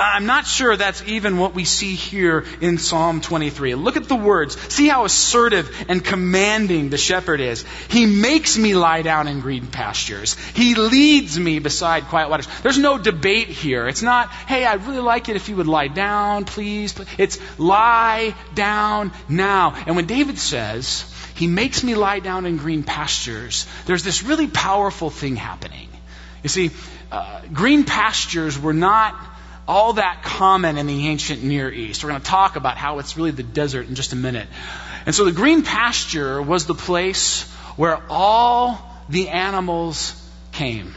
I'm 0.00 0.26
not 0.26 0.46
sure 0.46 0.76
that's 0.76 1.02
even 1.08 1.38
what 1.38 1.54
we 1.54 1.64
see 1.64 1.96
here 1.96 2.44
in 2.60 2.78
Psalm 2.78 3.20
23. 3.20 3.74
Look 3.74 3.96
at 3.96 4.04
the 4.04 4.14
words. 4.14 4.56
See 4.72 4.86
how 4.86 5.04
assertive 5.04 5.74
and 5.88 6.04
commanding 6.04 6.88
the 6.88 6.96
shepherd 6.96 7.40
is. 7.40 7.64
He 7.88 8.06
makes 8.06 8.56
me 8.56 8.74
lie 8.74 9.02
down 9.02 9.26
in 9.26 9.40
green 9.40 9.66
pastures. 9.66 10.34
He 10.54 10.76
leads 10.76 11.36
me 11.36 11.58
beside 11.58 12.04
quiet 12.04 12.30
waters. 12.30 12.46
There's 12.62 12.78
no 12.78 12.96
debate 12.96 13.48
here. 13.48 13.88
It's 13.88 14.02
not, 14.02 14.30
hey, 14.30 14.64
I'd 14.64 14.86
really 14.86 15.00
like 15.00 15.28
it 15.28 15.34
if 15.34 15.48
you 15.48 15.56
would 15.56 15.66
lie 15.66 15.88
down, 15.88 16.44
please. 16.44 16.94
It's 17.18 17.40
lie 17.58 18.36
down 18.54 19.10
now. 19.28 19.74
And 19.86 19.96
when 19.96 20.06
David 20.06 20.38
says, 20.38 21.12
he 21.34 21.48
makes 21.48 21.82
me 21.82 21.96
lie 21.96 22.20
down 22.20 22.46
in 22.46 22.56
green 22.56 22.84
pastures, 22.84 23.66
there's 23.86 24.04
this 24.04 24.22
really 24.22 24.46
powerful 24.46 25.10
thing 25.10 25.34
happening. 25.34 25.88
You 26.44 26.48
see, 26.48 26.70
uh, 27.10 27.40
green 27.52 27.82
pastures 27.82 28.56
were 28.56 28.72
not 28.72 29.16
all 29.68 29.92
that 29.92 30.22
common 30.22 30.78
in 30.78 30.86
the 30.86 31.08
ancient 31.08 31.44
Near 31.44 31.70
East. 31.70 32.02
We're 32.02 32.10
going 32.10 32.22
to 32.22 32.26
talk 32.26 32.56
about 32.56 32.78
how 32.78 32.98
it's 32.98 33.16
really 33.16 33.32
the 33.32 33.42
desert 33.42 33.86
in 33.86 33.94
just 33.94 34.14
a 34.14 34.16
minute. 34.16 34.48
And 35.04 35.14
so 35.14 35.26
the 35.26 35.32
green 35.32 35.62
pasture 35.62 36.40
was 36.40 36.64
the 36.64 36.74
place 36.74 37.42
where 37.76 38.02
all 38.08 38.80
the 39.10 39.28
animals 39.28 40.14
came. 40.52 40.94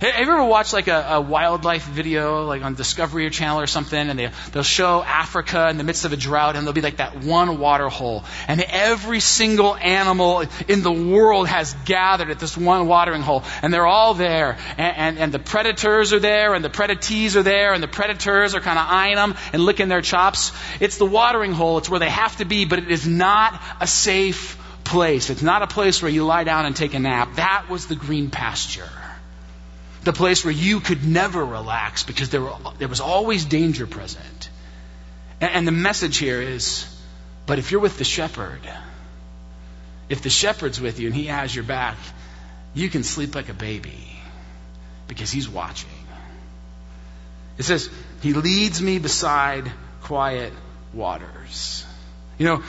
Have 0.00 0.14
you 0.14 0.32
ever 0.32 0.44
watched 0.44 0.72
like 0.72 0.86
a, 0.86 1.06
a, 1.14 1.20
wildlife 1.20 1.84
video, 1.84 2.44
like 2.44 2.62
on 2.62 2.74
Discovery 2.74 3.28
Channel 3.30 3.60
or 3.62 3.66
something, 3.66 3.98
and 3.98 4.16
they, 4.16 4.30
they'll 4.52 4.62
show 4.62 5.02
Africa 5.02 5.68
in 5.70 5.76
the 5.76 5.82
midst 5.82 6.04
of 6.04 6.12
a 6.12 6.16
drought, 6.16 6.54
and 6.54 6.64
there'll 6.64 6.72
be 6.72 6.82
like 6.82 6.98
that 6.98 7.24
one 7.24 7.58
water 7.58 7.88
hole, 7.88 8.22
and 8.46 8.60
every 8.60 9.18
single 9.18 9.74
animal 9.74 10.44
in 10.68 10.82
the 10.82 10.92
world 10.92 11.48
has 11.48 11.74
gathered 11.84 12.30
at 12.30 12.38
this 12.38 12.56
one 12.56 12.86
watering 12.86 13.22
hole, 13.22 13.42
and 13.60 13.74
they're 13.74 13.88
all 13.88 14.14
there, 14.14 14.56
and, 14.76 14.96
and, 14.96 15.18
and 15.18 15.34
the 15.34 15.40
predators 15.40 16.12
are 16.12 16.20
there, 16.20 16.54
and 16.54 16.64
the 16.64 16.70
predatees 16.70 17.34
are 17.34 17.42
there, 17.42 17.72
and 17.72 17.82
the 17.82 17.88
predators 17.88 18.54
are 18.54 18.60
kind 18.60 18.78
of 18.78 18.86
eyeing 18.88 19.16
them 19.16 19.34
and 19.52 19.64
licking 19.64 19.88
their 19.88 20.02
chops. 20.02 20.52
It's 20.78 20.98
the 20.98 21.06
watering 21.06 21.50
hole. 21.50 21.78
It's 21.78 21.90
where 21.90 21.98
they 21.98 22.08
have 22.08 22.36
to 22.36 22.44
be, 22.44 22.66
but 22.66 22.78
it 22.78 22.88
is 22.88 23.04
not 23.04 23.60
a 23.80 23.88
safe 23.88 24.56
place. 24.84 25.28
It's 25.28 25.42
not 25.42 25.62
a 25.62 25.66
place 25.66 26.00
where 26.00 26.10
you 26.10 26.24
lie 26.24 26.44
down 26.44 26.66
and 26.66 26.76
take 26.76 26.94
a 26.94 27.00
nap. 27.00 27.34
That 27.34 27.68
was 27.68 27.88
the 27.88 27.96
green 27.96 28.30
pasture 28.30 28.88
the 30.08 30.12
place 30.14 30.42
where 30.42 30.54
you 30.54 30.80
could 30.80 31.04
never 31.04 31.44
relax 31.44 32.02
because 32.02 32.30
there, 32.30 32.40
were, 32.40 32.54
there 32.78 32.88
was 32.88 33.00
always 33.00 33.44
danger 33.44 33.86
present. 33.86 34.48
And, 35.38 35.50
and 35.52 35.68
the 35.68 35.72
message 35.72 36.16
here 36.16 36.40
is 36.40 36.86
but 37.48 37.58
if 37.58 37.72
you're 37.72 37.80
with 37.80 37.96
the 37.96 38.04
shepherd, 38.04 38.60
if 40.10 40.20
the 40.20 40.28
shepherd's 40.28 40.78
with 40.78 41.00
you 41.00 41.06
and 41.06 41.16
he 41.16 41.24
has 41.28 41.54
your 41.54 41.64
back, 41.64 41.96
you 42.74 42.90
can 42.90 43.02
sleep 43.02 43.34
like 43.34 43.48
a 43.48 43.54
baby 43.54 44.20
because 45.08 45.30
he's 45.30 45.48
watching. 45.48 45.88
It 47.56 47.62
says, 47.62 47.88
He 48.20 48.34
leads 48.34 48.82
me 48.82 48.98
beside 48.98 49.72
quiet 50.02 50.52
waters. 50.92 51.86
You 52.36 52.44
know, 52.44 52.62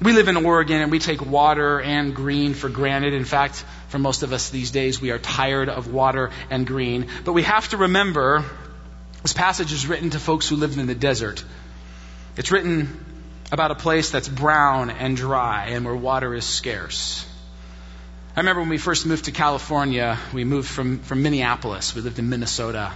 we 0.00 0.12
live 0.12 0.28
in 0.28 0.36
Oregon 0.36 0.82
and 0.82 0.90
we 0.90 0.98
take 0.98 1.24
water 1.24 1.80
and 1.80 2.14
green 2.14 2.52
for 2.52 2.68
granted. 2.68 3.14
In 3.14 3.24
fact, 3.24 3.64
for 3.88 3.98
most 3.98 4.22
of 4.22 4.32
us 4.32 4.50
these 4.50 4.70
days, 4.70 5.00
we 5.00 5.10
are 5.10 5.18
tired 5.18 5.68
of 5.68 5.92
water 5.92 6.30
and 6.50 6.66
green. 6.66 7.08
But 7.24 7.32
we 7.32 7.42
have 7.42 7.68
to 7.70 7.78
remember 7.78 8.44
this 9.22 9.32
passage 9.32 9.72
is 9.72 9.86
written 9.86 10.10
to 10.10 10.20
folks 10.20 10.48
who 10.48 10.56
lived 10.56 10.78
in 10.78 10.86
the 10.86 10.94
desert. 10.94 11.42
It's 12.36 12.52
written 12.52 13.04
about 13.50 13.70
a 13.70 13.74
place 13.74 14.10
that's 14.10 14.28
brown 14.28 14.90
and 14.90 15.16
dry 15.16 15.68
and 15.68 15.84
where 15.84 15.96
water 15.96 16.34
is 16.34 16.44
scarce. 16.44 17.26
I 18.36 18.40
remember 18.40 18.60
when 18.60 18.68
we 18.68 18.78
first 18.78 19.06
moved 19.06 19.24
to 19.24 19.32
California, 19.32 20.18
we 20.34 20.44
moved 20.44 20.68
from, 20.68 20.98
from 20.98 21.22
Minneapolis. 21.22 21.94
We 21.94 22.02
lived 22.02 22.18
in 22.18 22.28
Minnesota. 22.28 22.92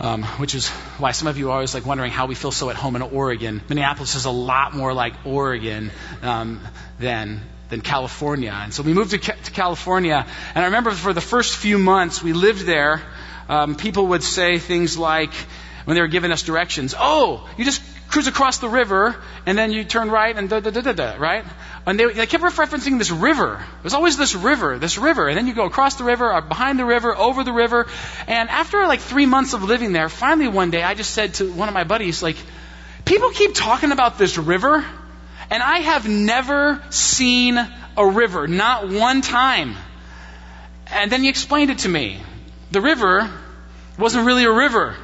Um, 0.00 0.22
which 0.22 0.54
is 0.54 0.68
why 0.98 1.10
some 1.10 1.26
of 1.26 1.38
you 1.38 1.48
are 1.48 1.54
always 1.54 1.74
like 1.74 1.84
wondering 1.84 2.12
how 2.12 2.26
we 2.26 2.36
feel 2.36 2.52
so 2.52 2.70
at 2.70 2.76
home 2.76 2.94
in 2.94 3.02
Oregon. 3.02 3.60
Minneapolis 3.68 4.14
is 4.14 4.26
a 4.26 4.30
lot 4.30 4.72
more 4.72 4.94
like 4.94 5.14
Oregon 5.26 5.90
um, 6.22 6.60
than 7.00 7.40
than 7.68 7.80
California. 7.80 8.52
And 8.52 8.72
so 8.72 8.82
we 8.82 8.94
moved 8.94 9.10
to, 9.10 9.18
to, 9.18 9.50
California, 9.50 10.26
and 10.54 10.62
I 10.62 10.66
remember 10.66 10.90
for 10.92 11.12
the 11.12 11.20
first 11.20 11.56
few 11.56 11.78
months 11.78 12.22
we 12.22 12.32
lived 12.32 12.64
there, 12.64 13.02
um, 13.48 13.74
people 13.76 14.08
would 14.08 14.22
say 14.22 14.58
things 14.58 14.96
like, 14.96 15.32
when 15.84 15.94
they 15.94 16.00
were 16.00 16.08
giving 16.08 16.32
us 16.32 16.42
directions, 16.42 16.94
oh, 16.98 17.48
you 17.56 17.64
just 17.64 17.82
cruise 18.08 18.26
across 18.26 18.58
the 18.58 18.68
river, 18.68 19.16
and 19.46 19.56
then 19.56 19.70
you 19.70 19.84
turn 19.84 20.10
right, 20.10 20.36
and 20.36 20.48
da 20.48 20.60
da 20.60 20.70
da 20.70 20.80
da 20.80 20.92
da, 20.92 21.16
right? 21.18 21.44
And 21.88 21.98
they, 21.98 22.04
they 22.12 22.26
kept 22.26 22.44
referencing 22.44 22.98
this 22.98 23.10
river. 23.10 23.64
There's 23.80 23.94
always 23.94 24.18
this 24.18 24.34
river, 24.34 24.78
this 24.78 24.98
river, 24.98 25.26
and 25.26 25.38
then 25.38 25.46
you 25.46 25.54
go 25.54 25.64
across 25.64 25.94
the 25.94 26.04
river, 26.04 26.30
or 26.30 26.42
behind 26.42 26.78
the 26.78 26.84
river, 26.84 27.16
over 27.16 27.44
the 27.44 27.52
river, 27.52 27.86
and 28.26 28.50
after 28.50 28.86
like 28.86 29.00
three 29.00 29.24
months 29.24 29.54
of 29.54 29.64
living 29.64 29.92
there, 29.92 30.10
finally 30.10 30.48
one 30.48 30.70
day 30.70 30.82
I 30.82 30.92
just 30.92 31.12
said 31.12 31.32
to 31.34 31.50
one 31.50 31.66
of 31.66 31.72
my 31.72 31.84
buddies, 31.84 32.22
like, 32.22 32.36
people 33.06 33.30
keep 33.30 33.54
talking 33.54 33.90
about 33.90 34.18
this 34.18 34.36
river, 34.36 34.84
and 35.48 35.62
I 35.62 35.78
have 35.78 36.06
never 36.06 36.82
seen 36.90 37.58
a 37.96 38.06
river, 38.06 38.46
not 38.46 38.90
one 38.90 39.22
time. 39.22 39.74
And 40.88 41.10
then 41.10 41.22
he 41.22 41.30
explained 41.30 41.70
it 41.70 41.78
to 41.78 41.88
me. 41.88 42.20
The 42.70 42.82
river 42.82 43.32
wasn't 43.98 44.26
really 44.26 44.44
a 44.44 44.52
river. 44.52 44.94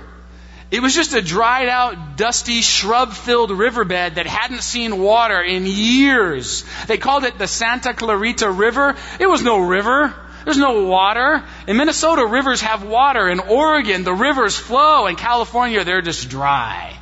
It 0.74 0.82
was 0.82 0.92
just 0.92 1.14
a 1.14 1.22
dried 1.22 1.68
out, 1.68 2.16
dusty, 2.16 2.60
shrub 2.60 3.12
filled 3.12 3.52
riverbed 3.52 4.16
that 4.16 4.26
hadn't 4.26 4.62
seen 4.62 4.98
water 4.98 5.40
in 5.40 5.66
years. 5.66 6.64
They 6.88 6.98
called 6.98 7.22
it 7.22 7.38
the 7.38 7.46
Santa 7.46 7.94
Clarita 7.94 8.50
River. 8.50 8.96
It 9.20 9.28
was 9.28 9.40
no 9.40 9.60
river. 9.60 10.12
There's 10.44 10.58
no 10.58 10.82
water. 10.82 11.44
In 11.68 11.76
Minnesota, 11.76 12.26
rivers 12.26 12.60
have 12.62 12.82
water. 12.84 13.28
In 13.28 13.38
Oregon, 13.38 14.02
the 14.02 14.12
rivers 14.12 14.56
flow. 14.56 15.06
In 15.06 15.14
California, 15.14 15.84
they're 15.84 16.02
just 16.02 16.28
dry. 16.28 16.98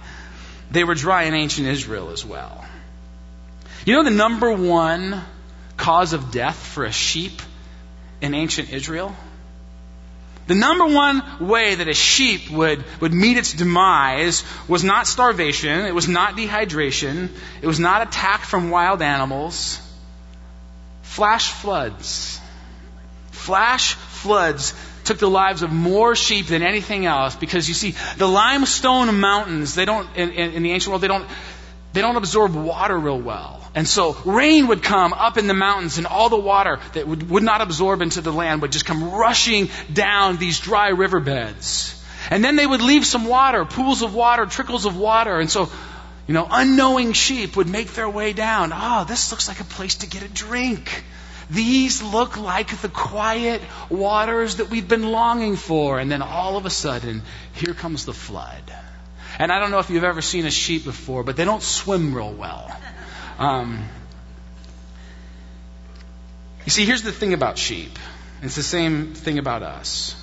They 0.71 0.85
were 0.85 0.95
dry 0.95 1.23
in 1.23 1.33
ancient 1.33 1.67
Israel 1.67 2.11
as 2.11 2.27
well. 2.27 2.67
You 3.87 3.95
know 3.95 4.03
the 4.03 4.11
number 4.11 4.53
one 4.53 5.19
cause 5.79 6.13
of 6.13 6.31
death 6.31 6.63
for 6.63 6.85
a 6.85 6.93
sheep 6.93 7.41
in 8.21 8.35
ancient 8.35 8.71
Israel? 8.71 9.17
The 10.47 10.55
number 10.55 10.87
one 10.87 11.23
way 11.49 11.77
that 11.77 11.89
a 11.89 11.95
sheep 11.95 12.51
would, 12.51 12.85
would 13.01 13.13
meet 13.13 13.37
its 13.37 13.53
demise 13.53 14.45
was 14.67 14.83
not 14.83 15.07
starvation, 15.07 15.87
it 15.87 15.95
was 15.95 16.09
not 16.09 16.37
dehydration, 16.37 17.29
it 17.61 17.67
was 17.67 17.79
not 17.79 18.03
attack 18.03 18.41
from 18.41 18.71
wild 18.71 19.03
animals. 19.03 19.81
Flash 21.03 21.53
floods. 21.53 22.41
Flash 23.31 23.95
floods 23.95 24.75
took 25.05 25.19
the 25.19 25.31
lives 25.31 25.63
of 25.63 25.73
more 25.73 26.15
sheep 26.15 26.47
than 26.47 26.63
anything 26.63 27.07
else 27.07 27.37
because 27.37 27.69
you 27.69 27.75
see, 27.75 27.95
the 28.17 28.29
limestone 28.29 29.21
mountains, 29.21 29.75
they 29.75 29.85
don't, 29.85 30.09
in, 30.17 30.31
in, 30.31 30.53
in 30.53 30.63
the 30.63 30.73
ancient 30.73 30.91
world, 30.91 31.03
they 31.03 31.09
don't, 31.09 31.29
they 31.93 32.01
don't 32.01 32.17
absorb 32.17 32.55
water 32.55 32.99
real 32.99 33.21
well. 33.21 33.62
And 33.75 33.89
so 33.89 34.15
rain 34.25 34.67
would 34.67 34.83
come 34.83 35.13
up 35.15 35.39
in 35.39 35.47
the 35.47 35.55
mountains, 35.55 35.97
and 35.97 36.07
all 36.07 36.29
the 36.29 36.37
water 36.37 36.79
that 36.93 37.09
would, 37.09 37.31
would 37.31 37.43
not 37.43 37.63
absorb 37.63 38.03
into 38.03 38.21
the 38.21 38.33
land 38.33 38.61
would 38.61 38.73
just 38.73 38.85
come 38.85 39.11
rushing 39.11 39.71
down 39.93 40.37
these 40.37 40.61
dry 40.61 40.89
riverbeds. 40.89 41.99
And 42.31 42.45
then 42.45 42.57
they 42.57 42.67
would 42.67 42.83
leave 42.83 43.07
some 43.07 43.27
water, 43.27 43.65
pools 43.65 44.03
of 44.03 44.15
water, 44.15 44.47
trickles 44.47 44.85
of 44.85 44.97
water. 44.97 45.41
And 45.41 45.51
so, 45.51 45.71
you 46.27 46.35
know, 46.35 46.47
unknowing 46.51 47.15
sheep 47.15 47.57
would 47.57 47.69
make 47.69 47.95
their 47.95 48.09
way 48.09 48.33
down. 48.35 48.73
Oh, 48.75 49.05
this 49.09 49.31
looks 49.31 49.49
like 49.49 49.61
a 49.61 49.65
place 49.65 49.97
to 49.97 50.07
get 50.07 50.23
a 50.23 50.29
drink. 50.29 51.05
These 51.51 52.03
look 52.03 52.37
like 52.37 52.81
the 52.81 52.89
quiet 52.89 53.63
waters 53.89 54.57
that 54.57 54.71
we've 54.71 54.87
been 54.87 55.11
longing 55.11 55.57
for. 55.57 55.99
And 55.99 56.13
then 56.13 56.23
all 56.23 56.57
of 56.59 56.67
a 56.67 56.71
sudden, 56.71 57.23
here 57.55 57.75
comes 57.75 58.05
the 58.05 58.15
flood. 58.15 58.63
And 59.39 59.51
I 59.51 59.59
don't 59.59 59.71
know 59.71 59.79
if 59.79 59.91
you've 59.91 60.05
ever 60.05 60.23
seen 60.23 60.47
a 60.47 60.51
sheep 60.51 60.85
before, 60.85 61.25
but 61.25 61.37
they 61.37 61.45
don't 61.45 61.63
swim 61.63 62.15
real 62.15 62.33
well. 62.33 62.71
Um, 63.39 63.89
you 66.65 66.71
see, 66.71 66.85
here's 66.85 67.03
the 67.03 67.13
thing 67.13 67.33
about 67.33 67.59
sheep. 67.59 67.99
It's 68.43 68.57
the 68.57 68.63
same 68.63 69.15
thing 69.15 69.39
about 69.39 69.63
us. 69.63 70.15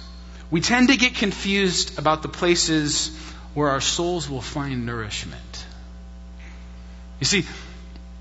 We 0.51 0.61
tend 0.61 0.89
to 0.89 0.97
get 0.97 1.15
confused 1.15 1.99
about 1.99 2.21
the 2.21 2.29
places 2.29 3.15
where 3.53 3.69
our 3.69 3.81
souls 3.81 4.29
will 4.29 4.41
find 4.41 4.85
nourishment. 4.85 5.65
You 7.19 7.25
see, 7.25 7.45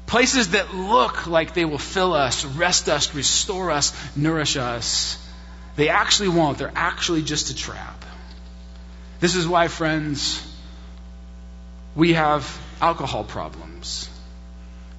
places 0.07 0.50
that 0.50 0.75
look 0.75 1.26
like 1.26 1.54
they 1.54 1.64
will 1.64 1.78
fill 1.78 2.12
us, 2.12 2.45
rest 2.45 2.88
us, 2.88 3.14
restore 3.14 3.71
us, 3.71 3.92
nourish 4.16 4.57
us, 4.57 5.25
they 5.76 5.88
actually 5.88 6.30
won't. 6.30 6.59
They're 6.59 6.73
actually 6.75 7.23
just 7.23 7.50
a 7.50 7.54
trap. 7.54 8.04
This 9.21 9.37
is 9.37 9.47
why, 9.47 9.68
friends, 9.68 10.45
we 11.95 12.14
have 12.14 12.61
alcohol 12.80 13.25
problems 13.25 14.08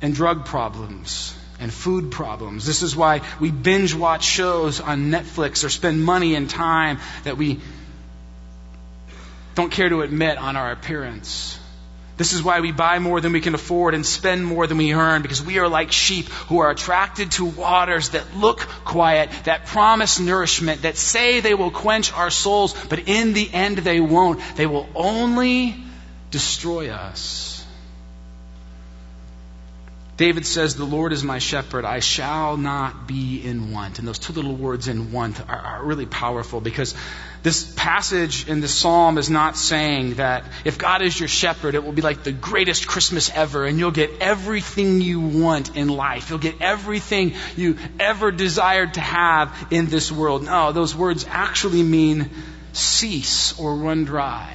and 0.01 0.13
drug 0.13 0.45
problems 0.45 1.35
and 1.59 1.73
food 1.73 2.11
problems. 2.11 2.65
This 2.65 2.83
is 2.83 2.95
why 2.95 3.21
we 3.39 3.51
binge 3.51 3.93
watch 3.93 4.23
shows 4.23 4.79
on 4.79 5.11
Netflix 5.11 5.65
or 5.65 5.69
spend 5.69 6.03
money 6.03 6.35
and 6.35 6.49
time 6.49 6.99
that 7.23 7.37
we 7.37 7.59
don't 9.55 9.71
care 9.71 9.89
to 9.89 10.01
admit 10.01 10.37
on 10.37 10.55
our 10.55 10.71
appearance. 10.71 11.59
This 12.15 12.33
is 12.33 12.43
why 12.43 12.59
we 12.59 12.73
buy 12.73 12.99
more 12.99 13.21
than 13.21 13.31
we 13.31 13.39
can 13.39 13.55
afford 13.55 13.93
and 13.93 14.05
spend 14.05 14.45
more 14.45 14.67
than 14.67 14.77
we 14.77 14.93
earn 14.93 15.21
because 15.21 15.41
we 15.41 15.57
are 15.59 15.69
like 15.69 15.93
sheep 15.93 16.27
who 16.49 16.59
are 16.59 16.69
attracted 16.69 17.31
to 17.31 17.45
waters 17.45 18.09
that 18.09 18.35
look 18.35 18.59
quiet, 18.83 19.29
that 19.45 19.65
promise 19.67 20.19
nourishment, 20.19 20.81
that 20.81 20.97
say 20.97 21.39
they 21.39 21.53
will 21.53 21.71
quench 21.71 22.11
our 22.11 22.29
souls, 22.29 22.73
but 22.87 23.07
in 23.07 23.31
the 23.31 23.49
end 23.53 23.77
they 23.77 24.01
won't. 24.01 24.41
They 24.57 24.65
will 24.65 24.89
only 24.95 25.81
destroy 26.29 26.89
us. 26.89 27.48
David 30.19 30.45
says, 30.45 30.75
The 30.75 30.83
Lord 30.83 31.13
is 31.13 31.23
my 31.23 31.39
shepherd, 31.39 31.85
I 31.85 32.01
shall 32.01 32.57
not 32.57 33.07
be 33.07 33.41
in 33.41 33.71
want. 33.71 33.99
And 33.99 34.07
those 34.07 34.19
two 34.19 34.33
little 34.33 34.53
words 34.53 34.89
in 34.89 35.13
want 35.13 35.39
are, 35.49 35.57
are, 35.57 35.85
really 35.85 36.05
powerful 36.05 36.59
because 36.59 36.93
this 37.41 37.63
passage 37.77 38.45
in 38.49 38.59
the 38.59 38.67
psalm 38.67 39.17
is 39.17 39.29
not 39.29 39.55
saying 39.55 40.15
that 40.15 40.43
if 40.65 40.77
God 40.77 41.01
is 41.01 41.17
your 41.17 41.29
shepherd, 41.29 41.73
it 41.73 41.85
will 41.85 41.93
be 41.93 42.01
like 42.01 42.23
the 42.23 42.33
greatest 42.33 42.85
Christmas 42.85 43.31
ever 43.33 43.65
and 43.65 43.79
you'll 43.79 43.91
get 43.91 44.11
everything 44.19 44.99
you 44.99 45.21
want 45.21 45.77
in 45.77 45.87
life. 45.87 46.29
You'll 46.29 46.39
get 46.39 46.61
everything 46.61 47.33
you 47.55 47.77
ever 47.97 48.29
desired 48.29 48.95
to 48.95 48.99
have 48.99 49.67
in 49.71 49.85
this 49.85 50.11
world. 50.11 50.43
No, 50.43 50.73
those 50.73 50.93
words 50.93 51.25
actually 51.29 51.81
mean 51.81 52.29
cease 52.73 53.57
or 53.57 53.73
run 53.73 54.03
dry. 54.03 54.53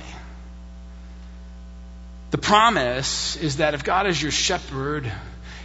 The 2.33 2.39
promise 2.39 3.37
is 3.37 3.57
that 3.57 3.73
if 3.73 3.83
God 3.83 4.07
is 4.07 4.21
your 4.21 4.31
shepherd, 4.31 5.11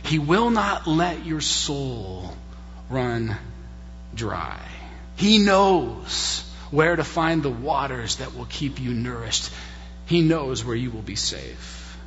he 0.04 0.20
will 0.20 0.50
not 0.50 0.88
let 0.88 1.26
your 1.26 1.42
soul 1.42 2.36
run 2.90 3.36
dry. 4.16 4.60
He 5.16 5.38
knows 5.38 6.44
where 6.72 6.96
to 6.96 7.04
find 7.04 7.44
the 7.44 7.50
waters 7.50 8.18
that 8.18 8.36
will 8.36 8.46
keep 8.46 8.80
you 8.80 8.92
nourished. 8.92 9.52
He 10.06 10.22
knows 10.22 10.64
where 10.64 10.76
you 10.76 10.92
will 10.92 11.02
be 11.02 11.16
safe. 11.16 11.98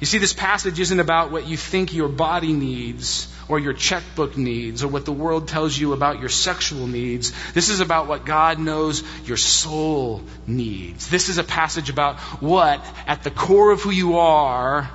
You 0.00 0.06
see, 0.06 0.18
this 0.18 0.32
passage 0.32 0.80
isn't 0.80 1.00
about 1.00 1.30
what 1.30 1.46
you 1.46 1.56
think 1.56 1.94
your 1.94 2.08
body 2.08 2.52
needs 2.52 3.32
or 3.48 3.58
your 3.58 3.72
checkbook 3.72 4.36
needs 4.36 4.82
or 4.82 4.88
what 4.88 5.04
the 5.04 5.12
world 5.12 5.48
tells 5.48 5.78
you 5.78 5.92
about 5.92 6.20
your 6.20 6.28
sexual 6.28 6.86
needs. 6.86 7.32
This 7.52 7.68
is 7.68 7.80
about 7.80 8.08
what 8.08 8.24
God 8.24 8.58
knows 8.58 9.04
your 9.26 9.36
soul 9.36 10.22
needs. 10.46 11.08
This 11.08 11.28
is 11.28 11.38
a 11.38 11.44
passage 11.44 11.90
about 11.90 12.18
what, 12.42 12.84
at 13.06 13.22
the 13.22 13.30
core 13.30 13.70
of 13.70 13.82
who 13.82 13.90
you 13.90 14.18
are, 14.18 14.90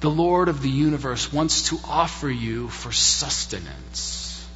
the 0.00 0.10
Lord 0.10 0.48
of 0.48 0.62
the 0.62 0.70
universe 0.70 1.32
wants 1.32 1.70
to 1.70 1.78
offer 1.84 2.28
you 2.28 2.68
for 2.68 2.92
sustenance, 2.92 4.46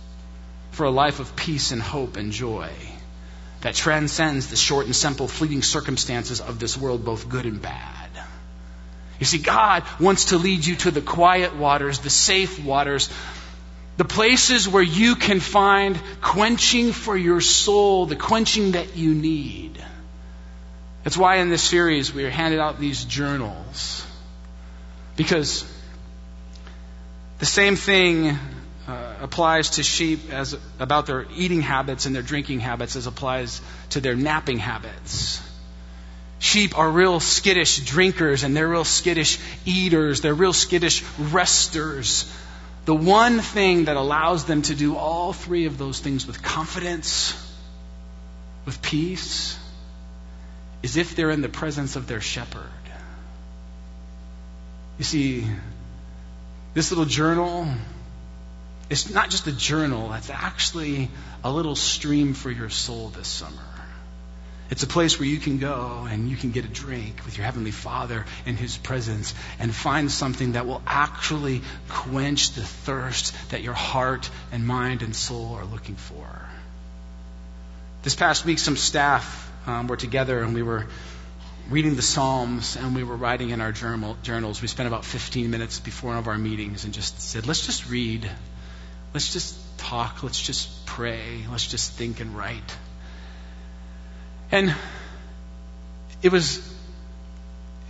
for 0.73 0.85
a 0.85 0.91
life 0.91 1.21
of 1.21 1.35
peace 1.35 1.73
and 1.73 1.81
hope 1.81 2.17
and 2.17 2.31
joy 2.31 2.71
that 3.63 3.75
transcends 3.75 4.49
the 4.49 4.57
short 4.57 4.87
and 4.87 4.97
simple 4.97 5.29
fleeting 5.29 5.63
circumstances 5.63 6.41
of 6.41 6.59
this 6.59 6.77
world, 6.77 7.05
both 7.05 7.29
good 7.29 7.47
and 7.47 7.61
bad. 7.61 8.09
You 9.19 9.27
see, 9.27 9.39
God 9.39 9.85
wants 9.99 10.27
to 10.27 10.39
lead 10.39 10.65
you 10.65 10.77
to 10.77 10.91
the 10.91 11.03
quiet 11.03 11.55
waters, 11.55 11.99
the 11.99 12.11
safe 12.11 12.63
waters, 12.65 13.11
the 13.99 14.05
places 14.05 14.67
where 14.67 14.83
you 14.83 15.15
can 15.15 15.41
find 15.41 16.01
quenching 16.23 16.93
for 16.93 17.17
your 17.17 17.43
soul, 17.43 18.07
the 18.07 18.17
quenching 18.17 18.73
that 18.73 18.97
you 18.97 19.15
need. 19.15 19.83
That's 21.05 21.19
why 21.19 21.37
in 21.37 21.51
this 21.51 21.63
series 21.63 22.15
we 22.15 22.25
are 22.25 22.31
handed 22.31 22.61
out 22.61 22.81
these 22.81 23.05
journals. 23.05 24.07
Because 25.21 25.71
the 27.41 27.45
same 27.45 27.77
thing 27.77 28.39
uh, 28.89 29.17
applies 29.21 29.69
to 29.73 29.83
sheep 29.83 30.33
as 30.33 30.57
about 30.79 31.05
their 31.05 31.27
eating 31.37 31.61
habits 31.61 32.07
and 32.07 32.17
their 32.17 32.23
drinking 32.23 32.61
habits 32.61 32.97
as 32.97 33.07
applies 33.07 33.61
to 33.91 34.01
their 34.01 34.15
napping 34.15 34.57
habits. 34.57 35.43
Sheep 36.39 36.79
are 36.79 36.91
real 36.91 37.21
skittish 37.21 37.81
drinkers 37.81 38.45
and 38.45 38.57
they're 38.57 38.67
real 38.67 38.87
skittish 38.87 39.39
eaters. 39.67 40.23
They're 40.23 40.33
real 40.33 40.55
skittish 40.55 41.05
resters. 41.19 42.25
The 42.87 42.95
one 42.95 43.41
thing 43.41 43.85
that 43.85 43.99
allows 43.99 44.47
them 44.47 44.63
to 44.63 44.75
do 44.75 44.97
all 44.97 45.35
three 45.35 45.67
of 45.67 45.77
those 45.77 46.01
things 46.01 46.27
with 46.27 46.43
confidence, 46.43 47.35
with 48.65 48.81
peace, 48.81 49.59
is 50.83 50.97
if 50.97 51.15
they're 51.15 51.31
in 51.31 51.43
the 51.43 51.51
presence 51.51 51.95
of 51.95 52.07
their 52.07 52.23
shepherd. 52.23 52.80
You 55.01 55.05
see, 55.05 55.47
this 56.75 56.91
little 56.91 57.07
journal, 57.07 57.67
it's 58.91 59.09
not 59.09 59.31
just 59.31 59.47
a 59.47 59.53
journal, 59.53 60.13
it's 60.13 60.29
actually 60.29 61.09
a 61.43 61.51
little 61.51 61.75
stream 61.75 62.35
for 62.35 62.51
your 62.51 62.69
soul 62.69 63.09
this 63.09 63.27
summer. 63.27 63.57
It's 64.69 64.83
a 64.83 64.87
place 64.87 65.19
where 65.19 65.27
you 65.27 65.39
can 65.39 65.57
go 65.57 66.07
and 66.07 66.29
you 66.29 66.37
can 66.37 66.51
get 66.51 66.67
a 66.67 66.69
drink 66.69 67.25
with 67.25 67.39
your 67.39 67.47
Heavenly 67.47 67.71
Father 67.71 68.27
in 68.45 68.59
His 68.59 68.77
presence 68.77 69.33
and 69.59 69.75
find 69.75 70.11
something 70.11 70.53
that 70.53 70.67
will 70.67 70.83
actually 70.87 71.63
quench 71.89 72.51
the 72.51 72.61
thirst 72.61 73.35
that 73.53 73.63
your 73.63 73.73
heart 73.73 74.29
and 74.53 74.67
mind 74.67 75.01
and 75.01 75.17
soul 75.17 75.55
are 75.55 75.65
looking 75.65 75.97
for. 75.97 76.29
This 78.03 78.15
past 78.15 78.45
week, 78.45 78.59
some 78.59 78.77
staff 78.77 79.51
um, 79.67 79.87
were 79.87 79.97
together 79.97 80.43
and 80.43 80.53
we 80.53 80.63
were 80.63 80.89
reading 81.71 81.95
the 81.95 82.03
Psalms 82.03 82.77
and 82.77 82.97
we 82.97 83.05
were 83.05 83.15
writing 83.17 83.51
in 83.51 83.61
our 83.61 83.71
journal, 83.71 84.17
journals. 84.25 84.61
We 84.61 84.67
spent 84.67 84.89
about 84.89 85.05
15 85.05 85.51
minutes 85.51 85.79
before 85.79 86.11
one 86.11 86.19
of 86.19 86.27
our 86.27 86.37
meetings 86.37 86.85
and 86.85 86.93
just 86.93 87.21
said, 87.21 87.47
let's 87.47 87.65
just 87.65 87.89
read. 87.89 88.29
Let's 89.15 89.33
just 89.33 89.57
talk. 89.79 90.25
Let's 90.25 90.41
just 90.41 90.85
pray. 90.85 91.45
Let's 91.49 91.67
just 91.69 91.93
think 91.93 92.19
and 92.19 92.37
write. 92.37 92.77
And 94.51 94.75
it 96.23 96.33
was 96.33 96.61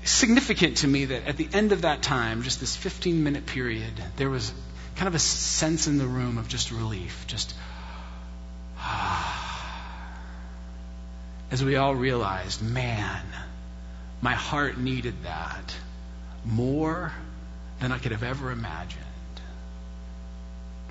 significant 0.05 0.79
to 0.79 0.87
me 0.87 1.07
that 1.07 1.27
at 1.27 1.39
the 1.39 1.49
end 1.53 1.73
of 1.73 1.83
that 1.83 2.03
time, 2.03 2.43
just 2.43 2.61
this 2.61 2.77
15 2.77 3.25
minute 3.25 3.47
period, 3.47 3.93
there 4.17 4.29
was 4.29 4.53
kind 4.97 5.09
of 5.09 5.15
a 5.15 5.19
sense 5.19 5.87
in 5.87 5.97
the 5.97 6.07
room 6.07 6.37
of 6.37 6.49
just 6.49 6.71
relief, 6.71 7.25
just 7.27 7.55
as 11.51 11.65
we 11.65 11.77
all 11.77 11.95
realized, 11.95 12.61
man, 12.63 13.23
my 14.21 14.35
heart 14.35 14.79
needed 14.79 15.15
that 15.25 15.75
more 16.45 17.13
than 17.81 17.93
I 17.93 17.99
could 17.99 18.13
have 18.13 18.23
ever 18.23 18.51
imagined. 18.51 19.05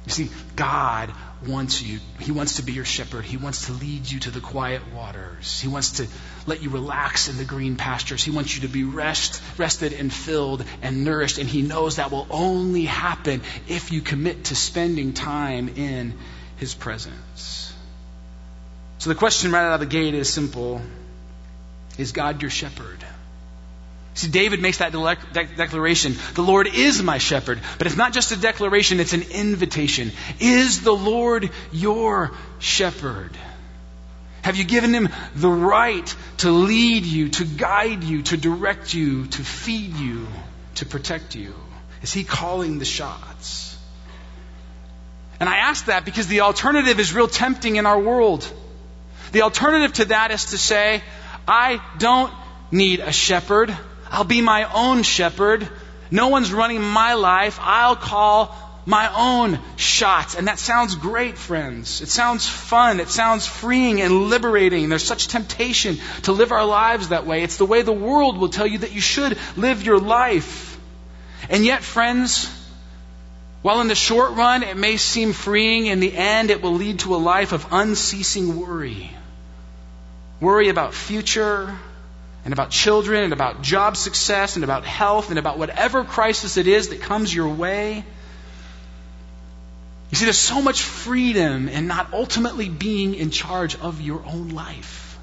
You 0.06 0.12
see, 0.12 0.30
God 0.56 1.12
wants 1.46 1.84
you. 1.84 2.00
He 2.20 2.32
wants 2.32 2.56
to 2.56 2.64
be 2.64 2.72
your 2.72 2.86
shepherd. 2.86 3.26
He 3.26 3.38
wants 3.38 3.68
to 3.68 3.74
lead 3.74 4.10
you 4.10 4.20
to 4.22 4.32
the 4.32 4.40
quiet 4.40 4.82
waters. 4.94 5.60
He 5.60 5.68
wants 5.68 5.94
to 5.94 6.08
let 6.48 6.64
you 6.64 6.70
relax 6.70 7.28
in 7.28 7.38
the 7.38 7.44
green 7.46 7.76
pastures. 7.76 8.24
He 8.24 8.32
wants 8.32 8.56
you 8.56 8.62
to 8.62 8.70
be 8.70 8.84
rest, 8.84 9.42
rested 9.58 9.94
and 9.94 10.12
filled 10.12 10.64
and 10.82 11.04
nourished. 11.04 11.38
And 11.38 11.48
He 11.48 11.62
knows 11.62 11.98
that 11.98 12.12
will 12.12 12.28
only 12.32 12.86
happen 12.86 13.42
if 13.68 13.92
you 13.92 14.02
commit 14.02 14.46
to 14.46 14.56
spending 14.56 15.14
time 15.14 15.70
in 15.70 16.14
His 16.58 16.74
presence. 16.74 17.74
So 18.98 19.10
the 19.10 19.16
question 19.16 19.52
right 19.52 19.68
out 19.68 19.76
of 19.76 19.80
the 19.80 19.86
gate 19.86 20.14
is 20.14 20.32
simple 20.32 20.82
Is 21.98 22.14
God 22.14 22.42
your 22.42 22.52
shepherd? 22.52 23.04
See, 24.14 24.30
David 24.30 24.62
makes 24.62 24.80
that 24.80 24.92
de- 24.92 25.46
declaration. 25.56 26.16
The 26.34 26.42
Lord 26.42 26.68
is 26.68 27.02
my 27.02 27.20
shepherd. 27.20 27.60
But 27.78 27.88
it's 27.88 27.96
not 27.96 28.12
just 28.12 28.32
a 28.32 28.36
declaration, 28.36 29.00
it's 29.00 29.14
an 29.14 29.24
invitation. 29.32 30.12
Is 30.40 30.82
the 30.82 30.96
Lord 30.96 31.52
your 31.72 32.32
shepherd? 32.60 33.32
Have 34.42 34.56
you 34.56 34.64
given 34.64 34.94
him 34.94 35.10
the 35.36 35.50
right 35.50 36.16
to 36.38 36.52
lead 36.52 37.04
you, 37.04 37.30
to 37.30 37.46
guide 37.46 38.04
you, 38.04 38.24
to 38.24 38.38
direct 38.38 38.94
you, 38.94 39.28
to 39.28 39.44
feed 39.44 39.96
you, 39.96 40.28
to 40.76 40.86
protect 40.86 41.36
you? 41.36 41.54
Is 42.02 42.14
he 42.14 42.24
calling 42.24 42.80
the 42.80 42.86
shots? 42.86 43.78
And 45.40 45.48
I 45.48 45.58
ask 45.58 45.86
that 45.86 46.06
because 46.06 46.28
the 46.28 46.42
alternative 46.42 47.00
is 47.00 47.14
real 47.14 47.28
tempting 47.28 47.76
in 47.76 47.86
our 47.86 48.00
world. 48.00 48.50
The 49.32 49.44
alternative 49.44 49.94
to 49.94 50.06
that 50.06 50.32
is 50.32 50.46
to 50.46 50.58
say, 50.58 51.04
I 51.48 51.82
don't 51.98 52.34
need 52.72 53.00
a 53.00 53.12
shepherd. 53.12 53.76
I'll 54.12 54.24
be 54.24 54.42
my 54.42 54.72
own 54.74 55.04
shepherd. 55.04 55.68
No 56.12 56.30
one's 56.30 56.52
running 56.52 56.82
my 56.82 57.14
life. 57.14 57.60
I'll 57.62 57.96
call 57.96 58.56
my 58.86 59.12
own 59.16 59.60
shots. 59.76 60.36
And 60.36 60.48
that 60.48 60.58
sounds 60.58 60.96
great, 60.96 61.38
friends. 61.38 62.02
It 62.02 62.10
sounds 62.10 62.48
fun. 62.48 63.00
It 63.00 63.10
sounds 63.10 63.46
freeing 63.46 64.02
and 64.02 64.30
liberating. 64.30 64.90
There's 64.90 65.04
such 65.04 65.28
temptation 65.28 66.00
to 66.24 66.32
live 66.32 66.52
our 66.52 66.66
lives 66.66 67.10
that 67.10 67.28
way. 67.28 67.44
It's 67.44 67.58
the 67.58 67.66
way 67.66 67.84
the 67.84 67.94
world 67.94 68.38
will 68.38 68.50
tell 68.50 68.66
you 68.66 68.80
that 68.80 68.94
you 68.94 69.02
should 69.02 69.38
live 69.56 69.84
your 69.84 70.00
life. 70.00 70.80
And 71.50 71.64
yet, 71.64 71.84
friends, 71.84 72.50
while 73.62 73.82
in 73.82 73.88
the 73.88 73.96
short 73.96 74.34
run 74.34 74.64
it 74.64 74.78
may 74.78 74.98
seem 74.98 75.34
freeing, 75.34 75.86
in 75.86 76.00
the 76.00 76.16
end 76.16 76.50
it 76.50 76.62
will 76.62 76.74
lead 76.74 77.00
to 77.00 77.16
a 77.16 77.18
life 77.18 77.52
of 77.52 77.68
unceasing 77.72 78.60
worry. 78.60 79.12
Worry 80.40 80.70
about 80.70 80.94
future, 80.94 81.78
and 82.50 82.54
about 82.54 82.72
children, 82.72 83.26
and 83.26 83.32
about 83.32 83.62
job 83.62 83.96
success, 83.96 84.56
and 84.56 84.64
about 84.64 84.84
health, 84.84 85.30
and 85.30 85.38
about 85.38 85.60
whatever 85.60 86.04
crisis 86.04 86.58
it 86.58 86.66
is 86.66 86.90
that 86.90 87.00
comes 87.00 87.32
your 87.32 87.50
way. 87.50 88.04
You 90.10 90.18
see, 90.18 90.26
there's 90.26 90.40
so 90.40 90.60
much 90.60 90.82
freedom 90.82 91.70
in 91.70 91.86
not 91.86 92.12
ultimately 92.12 92.68
being 92.68 93.14
in 93.14 93.30
charge 93.30 93.76
of 93.80 94.02
your 94.02 94.24
own 94.26 94.50
life. 94.50 95.20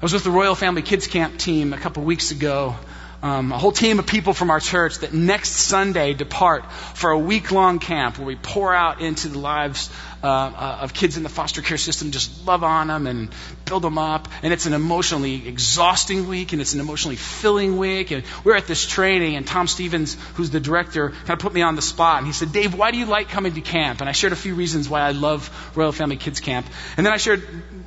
I 0.00 0.04
was 0.04 0.12
with 0.12 0.24
the 0.24 0.32
Royal 0.32 0.56
Family 0.56 0.82
Kids 0.82 1.06
Camp 1.06 1.38
team 1.38 1.72
a 1.72 1.78
couple 1.78 2.02
weeks 2.02 2.32
ago 2.32 2.74
um, 3.22 3.52
a 3.52 3.58
whole 3.58 3.70
team 3.70 4.00
of 4.00 4.06
people 4.06 4.34
from 4.34 4.50
our 4.50 4.58
church 4.58 4.98
that 4.98 5.14
next 5.14 5.50
Sunday 5.50 6.12
depart 6.12 6.70
for 6.72 7.10
a 7.10 7.18
week 7.18 7.52
long 7.52 7.78
camp 7.78 8.18
where 8.18 8.26
we 8.26 8.34
pour 8.34 8.74
out 8.74 9.00
into 9.00 9.28
the 9.28 9.38
lives 9.38 9.90
uh, 10.24 10.26
uh, 10.26 10.78
of 10.82 10.92
kids 10.92 11.16
in 11.16 11.22
the 11.22 11.28
foster 11.28 11.62
care 11.62 11.78
system, 11.78 12.10
just 12.10 12.46
love 12.46 12.64
on 12.64 12.88
them 12.88 13.06
and 13.06 13.30
build 13.64 13.82
them 13.82 13.96
up. 13.96 14.28
And 14.42 14.52
it's 14.52 14.66
an 14.66 14.72
emotionally 14.72 15.46
exhausting 15.46 16.28
week 16.28 16.52
and 16.52 16.60
it's 16.60 16.74
an 16.74 16.80
emotionally 16.80 17.16
filling 17.16 17.78
week. 17.78 18.10
And 18.10 18.24
we're 18.42 18.56
at 18.56 18.66
this 18.66 18.84
training, 18.84 19.36
and 19.36 19.46
Tom 19.46 19.68
Stevens, 19.68 20.16
who's 20.34 20.50
the 20.50 20.60
director, 20.60 21.10
kind 21.10 21.30
of 21.30 21.38
put 21.38 21.52
me 21.52 21.62
on 21.62 21.76
the 21.76 21.82
spot. 21.82 22.18
And 22.18 22.26
he 22.26 22.32
said, 22.32 22.52
Dave, 22.52 22.74
why 22.74 22.90
do 22.90 22.98
you 22.98 23.06
like 23.06 23.28
coming 23.28 23.54
to 23.54 23.60
camp? 23.60 24.00
And 24.00 24.08
I 24.08 24.12
shared 24.12 24.32
a 24.32 24.36
few 24.36 24.54
reasons 24.54 24.88
why 24.88 25.00
I 25.00 25.12
love 25.12 25.72
Royal 25.76 25.92
Family 25.92 26.16
Kids 26.16 26.40
Camp. 26.40 26.66
And 26.96 27.06
then 27.06 27.12
I 27.12 27.18
shared 27.18 27.40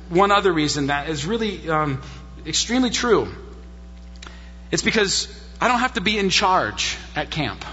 one 0.08 0.30
other 0.30 0.52
reason 0.52 0.86
that 0.86 1.08
is 1.10 1.26
really 1.26 1.68
um, 1.68 2.00
extremely 2.46 2.90
true. 2.90 3.28
It's 4.70 4.82
because 4.82 5.28
I 5.60 5.68
don't 5.68 5.78
have 5.78 5.94
to 5.94 6.00
be 6.00 6.18
in 6.18 6.30
charge 6.30 6.96
at 7.14 7.30
camp. 7.30 7.64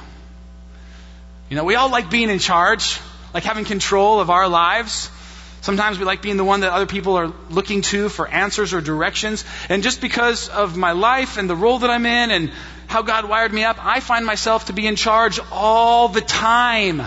You 1.49 1.57
know, 1.57 1.63
we 1.63 1.75
all 1.75 1.89
like 1.89 2.09
being 2.09 2.29
in 2.29 2.39
charge, 2.39 2.99
like 3.33 3.43
having 3.43 3.65
control 3.65 4.19
of 4.19 4.29
our 4.29 4.47
lives. 4.47 5.09
Sometimes 5.61 5.97
we 5.97 6.05
like 6.05 6.21
being 6.21 6.37
the 6.37 6.43
one 6.43 6.59
that 6.59 6.73
other 6.73 6.85
people 6.85 7.15
are 7.15 7.31
looking 7.49 7.81
to 7.83 8.09
for 8.09 8.27
answers 8.27 8.73
or 8.73 8.81
directions. 8.81 9.45
And 9.69 9.81
just 9.81 10.01
because 10.01 10.49
of 10.49 10.75
my 10.75 10.91
life 10.91 11.37
and 11.37 11.49
the 11.49 11.55
role 11.55 11.79
that 11.79 11.89
I'm 11.89 12.05
in 12.05 12.31
and 12.31 12.51
how 12.87 13.01
God 13.01 13.29
wired 13.29 13.53
me 13.53 13.63
up, 13.63 13.77
I 13.79 13.99
find 13.99 14.25
myself 14.25 14.65
to 14.65 14.73
be 14.73 14.87
in 14.87 14.95
charge 14.95 15.39
all 15.51 16.09
the 16.09 16.21
time. 16.21 17.01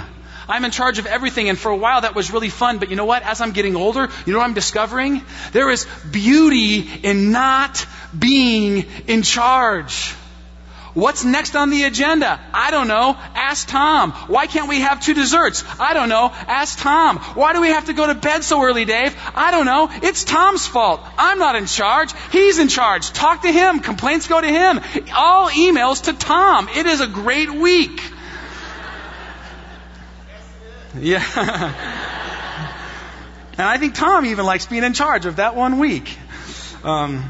I'm 0.49 0.65
in 0.65 0.71
charge 0.71 0.99
of 0.99 1.07
everything. 1.07 1.49
And 1.49 1.59
for 1.59 1.71
a 1.71 1.77
while 1.77 2.03
that 2.03 2.15
was 2.15 2.33
really 2.33 2.49
fun. 2.49 2.79
But 2.79 2.91
you 2.91 2.97
know 2.97 3.05
what? 3.05 3.23
As 3.23 3.41
I'm 3.41 3.53
getting 3.53 3.77
older, 3.77 4.09
you 4.25 4.33
know 4.33 4.39
what 4.39 4.47
I'm 4.47 4.55
discovering? 4.55 5.23
There 5.53 5.71
is 5.71 5.87
beauty 6.11 6.81
in 7.03 7.33
not 7.33 7.87
being 8.17 8.85
in 9.07 9.23
charge. 9.23 10.15
What's 10.97 11.27
next 11.27 11.55
on 11.57 11.69
the 11.69 11.83
agenda? 11.83 12.41
I 12.55 12.71
don't 12.71 12.89
know. 12.89 13.19
Ask 13.35 13.69
Tom. 13.69 14.13
Why 14.29 14.47
can't 14.47 14.67
we 14.67 14.81
have 14.81 15.03
two 15.03 15.13
desserts? 15.13 15.63
I 15.79 15.93
don't 15.93 16.09
know. 16.09 16.33
Ask 16.33 16.79
Tom. 16.79 17.19
Why 17.19 17.53
do 17.53 17.61
we 17.61 17.69
have 17.69 17.85
to 17.87 17.93
go 17.93 18.07
to 18.07 18.15
bed 18.15 18.45
so 18.45 18.63
early, 18.63 18.87
Dave? 18.87 19.15
I 19.35 19.51
don't 19.51 19.67
know. 19.67 19.91
It's 19.93 20.25
Tom's 20.25 20.67
fault. 20.67 21.03
I'm 21.19 21.39
not 21.39 21.55
in 21.55 21.67
charge. 21.67 22.15
He's 22.33 22.59
in 22.59 22.69
charge. 22.69 23.11
Talk 23.11 23.43
to 23.43 23.53
him. 23.53 23.81
Complaints 23.81 24.27
go 24.27 24.41
to 24.41 24.49
him. 24.49 24.81
All 25.15 25.51
emails 25.51 26.05
to 26.05 26.15
Tom. 26.15 26.71
It 26.75 26.87
is 26.87 27.03
a 27.03 27.07
great 27.07 27.51
week. 27.53 28.01
Yeah. 31.01 31.23
and 33.59 33.67
I 33.67 33.79
think 33.79 33.95
Tom 33.95 34.27
even 34.27 34.45
likes 34.47 34.67
being 34.67 34.85
in 34.85 34.93
charge 34.93 35.27
of 35.27 35.37
that 35.37 35.55
one 35.57 35.79
week. 35.79 36.17
Um, 36.85 37.25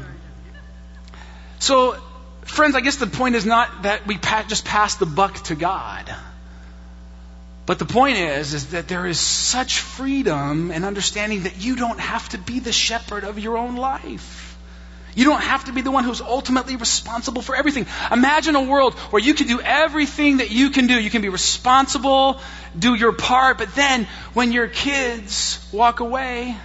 so, 1.59 1.97
friends, 2.43 2.75
I 2.75 2.81
guess 2.81 2.97
the 2.97 3.07
point 3.07 3.35
is 3.35 3.45
not 3.45 3.83
that 3.83 4.05
we 4.07 4.17
just 4.47 4.65
pass 4.65 4.95
the 4.95 5.05
buck 5.05 5.35
to 5.45 5.55
God. 5.55 6.13
But 7.65 7.79
the 7.79 7.85
point 7.85 8.17
is, 8.17 8.53
is 8.53 8.67
that 8.67 8.87
there 8.87 9.05
is 9.05 9.19
such 9.19 9.81
freedom 9.81 10.71
and 10.71 10.85
understanding 10.85 11.43
that 11.43 11.61
you 11.61 11.75
don't 11.75 11.99
have 11.99 12.29
to 12.29 12.37
be 12.37 12.59
the 12.59 12.71
shepherd 12.71 13.25
of 13.25 13.39
your 13.39 13.57
own 13.57 13.75
life. 13.75 14.46
You 15.17 15.23
don't 15.23 15.41
have 15.41 15.65
to 15.65 15.73
be 15.73 15.81
the 15.81 15.89
one 15.89 16.03
who's 16.03 16.21
ultimately 16.21 16.75
responsible 16.75 17.41
for 17.41 17.55
everything. 17.55 17.87
Imagine 18.11 18.55
a 18.55 18.61
world 18.61 18.93
where 19.09 19.19
you 19.19 19.33
can 19.33 19.47
do 19.47 19.59
everything 19.59 20.37
that 20.37 20.51
you 20.51 20.69
can 20.69 20.85
do. 20.85 20.93
You 20.93 21.09
can 21.09 21.23
be 21.23 21.29
responsible, 21.29 22.39
do 22.77 22.93
your 22.93 23.13
part, 23.13 23.57
but 23.57 23.73
then 23.73 24.07
when 24.35 24.51
your 24.51 24.67
kids 24.67 25.57
walk 25.73 26.01
away, 26.01 26.55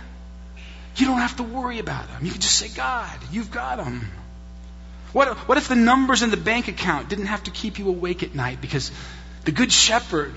you 0.97 1.07
don't 1.07 1.21
have 1.21 1.39
to 1.39 1.43
worry 1.43 1.79
about 1.79 2.09
them. 2.09 2.27
You 2.27 2.31
can 2.31 2.43
just 2.43 2.59
say, 2.59 2.69
God, 2.69 3.19
you've 3.31 3.51
got 3.51 3.79
them. 3.79 4.11
What, 5.15 5.29
what 5.49 5.57
if 5.57 5.69
the 5.69 5.75
numbers 5.75 6.21
in 6.21 6.29
the 6.29 6.37
bank 6.37 6.69
account 6.69 7.09
didn't 7.09 7.27
have 7.27 7.45
to 7.45 7.51
keep 7.51 7.79
you 7.79 7.89
awake 7.89 8.23
at 8.23 8.35
night 8.35 8.61
because 8.61 8.93
the 9.47 9.53
Good 9.53 9.73
Shepherd 9.73 10.35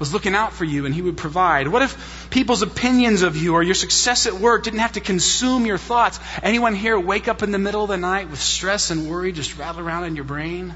was 0.00 0.12
looking 0.14 0.34
out 0.34 0.54
for 0.54 0.64
you 0.64 0.86
and 0.86 0.94
he 0.94 1.02
would 1.02 1.18
provide? 1.18 1.68
What 1.68 1.82
if 1.82 2.28
people's 2.30 2.62
opinions 2.62 3.22
of 3.22 3.36
you 3.36 3.54
or 3.54 3.62
your 3.62 3.74
success 3.74 4.26
at 4.26 4.32
work 4.32 4.64
didn't 4.64 4.80
have 4.80 4.92
to 4.92 5.00
consume 5.00 5.66
your 5.66 5.78
thoughts? 5.78 6.18
Anyone 6.42 6.74
here 6.74 6.98
wake 6.98 7.28
up 7.28 7.44
in 7.44 7.52
the 7.52 7.58
middle 7.58 7.84
of 7.84 7.90
the 7.90 7.98
night 7.98 8.30
with 8.30 8.40
stress 8.40 8.90
and 8.90 9.08
worry 9.08 9.30
just 9.30 9.56
rattle 9.58 9.82
around 9.86 10.04
in 10.04 10.16
your 10.16 10.24
brain? 10.24 10.74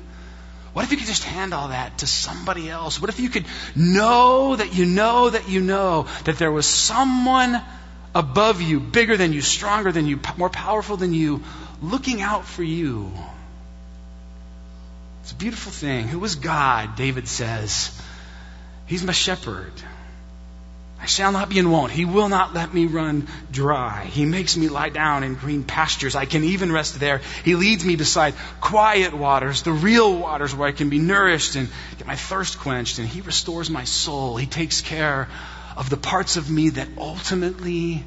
What 0.75 0.85
if 0.85 0.93
you 0.93 0.99
could 0.99 1.07
just 1.07 1.25
hand 1.25 1.55
all 1.55 1.69
that 1.69 1.99
to 1.99 2.07
somebody 2.07 2.69
else? 2.69 3.01
What 3.01 3.09
if 3.09 3.19
you 3.19 3.31
could 3.31 3.47
know 3.75 4.57
that 4.57 4.75
you 4.75 4.85
know 4.85 5.31
that 5.31 5.49
you 5.49 5.63
know 5.63 6.07
that 6.25 6.37
there 6.37 6.53
was 6.53 6.67
someone 6.67 7.63
above 8.15 8.61
you, 8.61 8.79
bigger 8.79 9.17
than 9.17 9.33
you, 9.33 9.41
stronger 9.41 9.91
than 9.91 10.07
you, 10.07 10.21
more 10.37 10.51
powerful 10.51 10.97
than 10.99 11.15
you, 11.15 11.43
looking 11.81 12.21
out 12.21 12.45
for 12.45 12.63
you? 12.63 13.11
It's 15.23 15.33
a 15.33 15.37
beautiful 15.37 15.73
thing. 15.73 16.09
Who 16.09 16.19
was 16.19 16.35
God? 16.35 16.97
David 16.97 17.27
says. 17.27 17.99
He's 18.87 19.03
my 19.03 19.12
shepherd. 19.12 19.73
I 21.01 21.07
shall 21.07 21.33
not 21.33 21.51
be 21.51 21.59
in 21.59 21.70
want. 21.70 21.92
He 21.92 22.07
will 22.07 22.31
not 22.31 22.55
let 22.55 22.73
me 22.73 22.87
run 22.87 23.29
dry. 23.53 24.05
He 24.07 24.25
makes 24.25 24.57
me 24.57 24.68
lie 24.68 24.88
down 24.88 25.23
in 25.23 25.35
green 25.35 25.62
pastures. 25.62 26.16
I 26.16 26.25
can 26.25 26.44
even 26.44 26.73
rest 26.73 26.99
there. 26.99 27.20
He 27.44 27.57
leads 27.57 27.85
me 27.85 27.97
beside 27.97 28.33
quiet 28.62 29.12
waters, 29.12 29.62
the 29.62 29.73
real 29.73 30.16
waters 30.16 30.55
where 30.55 30.66
I 30.66 30.73
can 30.73 30.88
be 30.88 30.99
nourished 30.99 31.57
and 31.57 31.68
get 31.99 32.07
my 32.07 32.16
thirst 32.16 32.59
quenched. 32.59 32.99
And 32.99 33.07
He 33.07 33.20
restores 33.20 33.68
my 33.68 33.85
soul. 33.85 34.38
He 34.38 34.47
takes 34.47 34.81
care 34.81 35.29
of 35.77 35.90
the 35.90 35.99
parts 35.99 36.38
of 36.38 36.51
me 36.51 36.70
that 36.70 36.88
ultimately 36.97 38.03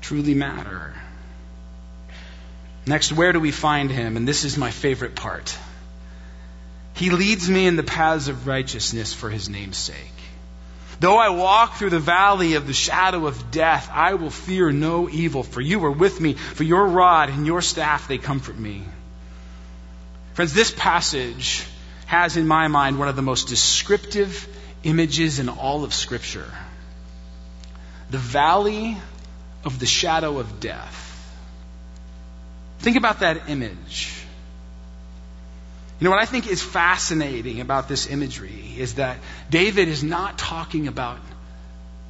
truly 0.00 0.34
matter. 0.34 0.92
Next, 2.84 3.12
where 3.12 3.32
do 3.32 3.38
we 3.38 3.52
find 3.52 3.90
Him? 3.90 4.16
And 4.16 4.26
this 4.26 4.44
is 4.44 4.56
my 4.56 4.72
favorite 4.72 5.14
part. 5.14 5.56
He 6.94 7.10
leads 7.10 7.50
me 7.50 7.66
in 7.66 7.76
the 7.76 7.82
paths 7.82 8.28
of 8.28 8.46
righteousness 8.46 9.12
for 9.12 9.28
his 9.28 9.48
name's 9.48 9.76
sake. 9.76 9.96
Though 11.00 11.18
I 11.18 11.30
walk 11.30 11.74
through 11.74 11.90
the 11.90 11.98
valley 11.98 12.54
of 12.54 12.66
the 12.66 12.72
shadow 12.72 13.26
of 13.26 13.50
death, 13.50 13.90
I 13.92 14.14
will 14.14 14.30
fear 14.30 14.70
no 14.70 15.08
evil, 15.08 15.42
for 15.42 15.60
you 15.60 15.84
are 15.84 15.90
with 15.90 16.20
me, 16.20 16.34
for 16.34 16.62
your 16.62 16.86
rod 16.86 17.30
and 17.30 17.46
your 17.46 17.62
staff, 17.62 18.06
they 18.06 18.18
comfort 18.18 18.56
me. 18.56 18.84
Friends, 20.34 20.54
this 20.54 20.70
passage 20.70 21.64
has 22.06 22.36
in 22.36 22.46
my 22.46 22.68
mind 22.68 22.98
one 22.98 23.08
of 23.08 23.16
the 23.16 23.22
most 23.22 23.48
descriptive 23.48 24.48
images 24.84 25.40
in 25.40 25.48
all 25.48 25.84
of 25.84 25.92
Scripture. 25.92 26.50
The 28.10 28.18
valley 28.18 28.96
of 29.64 29.78
the 29.80 29.86
shadow 29.86 30.38
of 30.38 30.60
death. 30.60 31.00
Think 32.78 32.96
about 32.96 33.20
that 33.20 33.48
image. 33.48 34.23
You 36.00 36.04
know, 36.04 36.10
what 36.10 36.20
I 36.20 36.26
think 36.26 36.48
is 36.48 36.62
fascinating 36.62 37.60
about 37.60 37.88
this 37.88 38.10
imagery 38.10 38.74
is 38.78 38.94
that 38.94 39.18
David 39.48 39.88
is 39.88 40.02
not 40.02 40.36
talking 40.38 40.88
about 40.88 41.18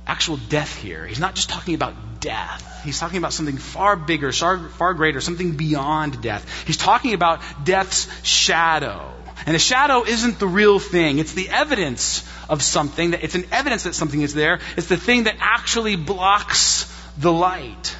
actual 0.06 0.36
death 0.36 0.76
here. 0.76 1.06
He's 1.06 1.20
not 1.20 1.34
just 1.34 1.48
talking 1.50 1.74
about 1.74 2.20
death. 2.20 2.82
He's 2.84 2.98
talking 2.98 3.18
about 3.18 3.32
something 3.32 3.56
far 3.56 3.96
bigger, 3.96 4.32
far, 4.32 4.58
far 4.58 4.94
greater, 4.94 5.20
something 5.20 5.56
beyond 5.56 6.22
death. 6.22 6.66
He's 6.66 6.76
talking 6.76 7.14
about 7.14 7.40
death's 7.64 8.08
shadow. 8.24 9.12
And 9.46 9.54
the 9.54 9.58
shadow 9.58 10.04
isn't 10.04 10.38
the 10.38 10.46
real 10.46 10.78
thing. 10.78 11.18
It's 11.18 11.34
the 11.34 11.48
evidence 11.48 12.26
of 12.48 12.62
something. 12.62 13.10
That, 13.10 13.24
it's 13.24 13.34
an 13.34 13.44
evidence 13.52 13.84
that 13.84 13.94
something 13.94 14.22
is 14.22 14.32
there. 14.32 14.60
It's 14.76 14.88
the 14.88 14.96
thing 14.96 15.24
that 15.24 15.36
actually 15.40 15.96
blocks 15.96 16.90
the 17.18 17.32
light. 17.32 17.96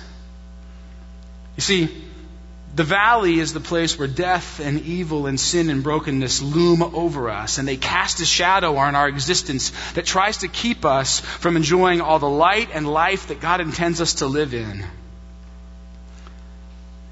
You 1.57 1.61
see, 1.61 2.04
the 2.75 2.85
valley 2.85 3.39
is 3.39 3.53
the 3.53 3.61
place 3.61 3.97
where 3.99 4.09
death 4.09 4.59
and 4.59 4.81
evil 4.81 5.27
and 5.27 5.39
sin 5.39 5.71
and 5.71 5.85
brokenness 5.85 6.43
loom 6.43 6.83
over 6.83 7.31
us, 7.31 7.59
and 7.59 7.69
they 7.69 7.77
cast 7.77 8.21
a 8.21 8.25
shadow 8.25 8.77
on 8.77 8.97
our 8.97 9.09
existence 9.09 9.71
that 9.93 10.05
tries 10.05 10.39
to 10.39 10.49
keep 10.49 10.85
us 10.85 11.21
from 11.21 11.57
enjoying 11.57 12.01
all 12.01 12.19
the 12.19 12.29
light 12.29 12.71
and 12.75 12.91
life 12.91 13.29
that 13.29 13.41
God 13.41 13.61
intends 13.61 14.01
us 14.01 14.15
to 14.15 14.27
live 14.27 14.55
in. 14.55 14.85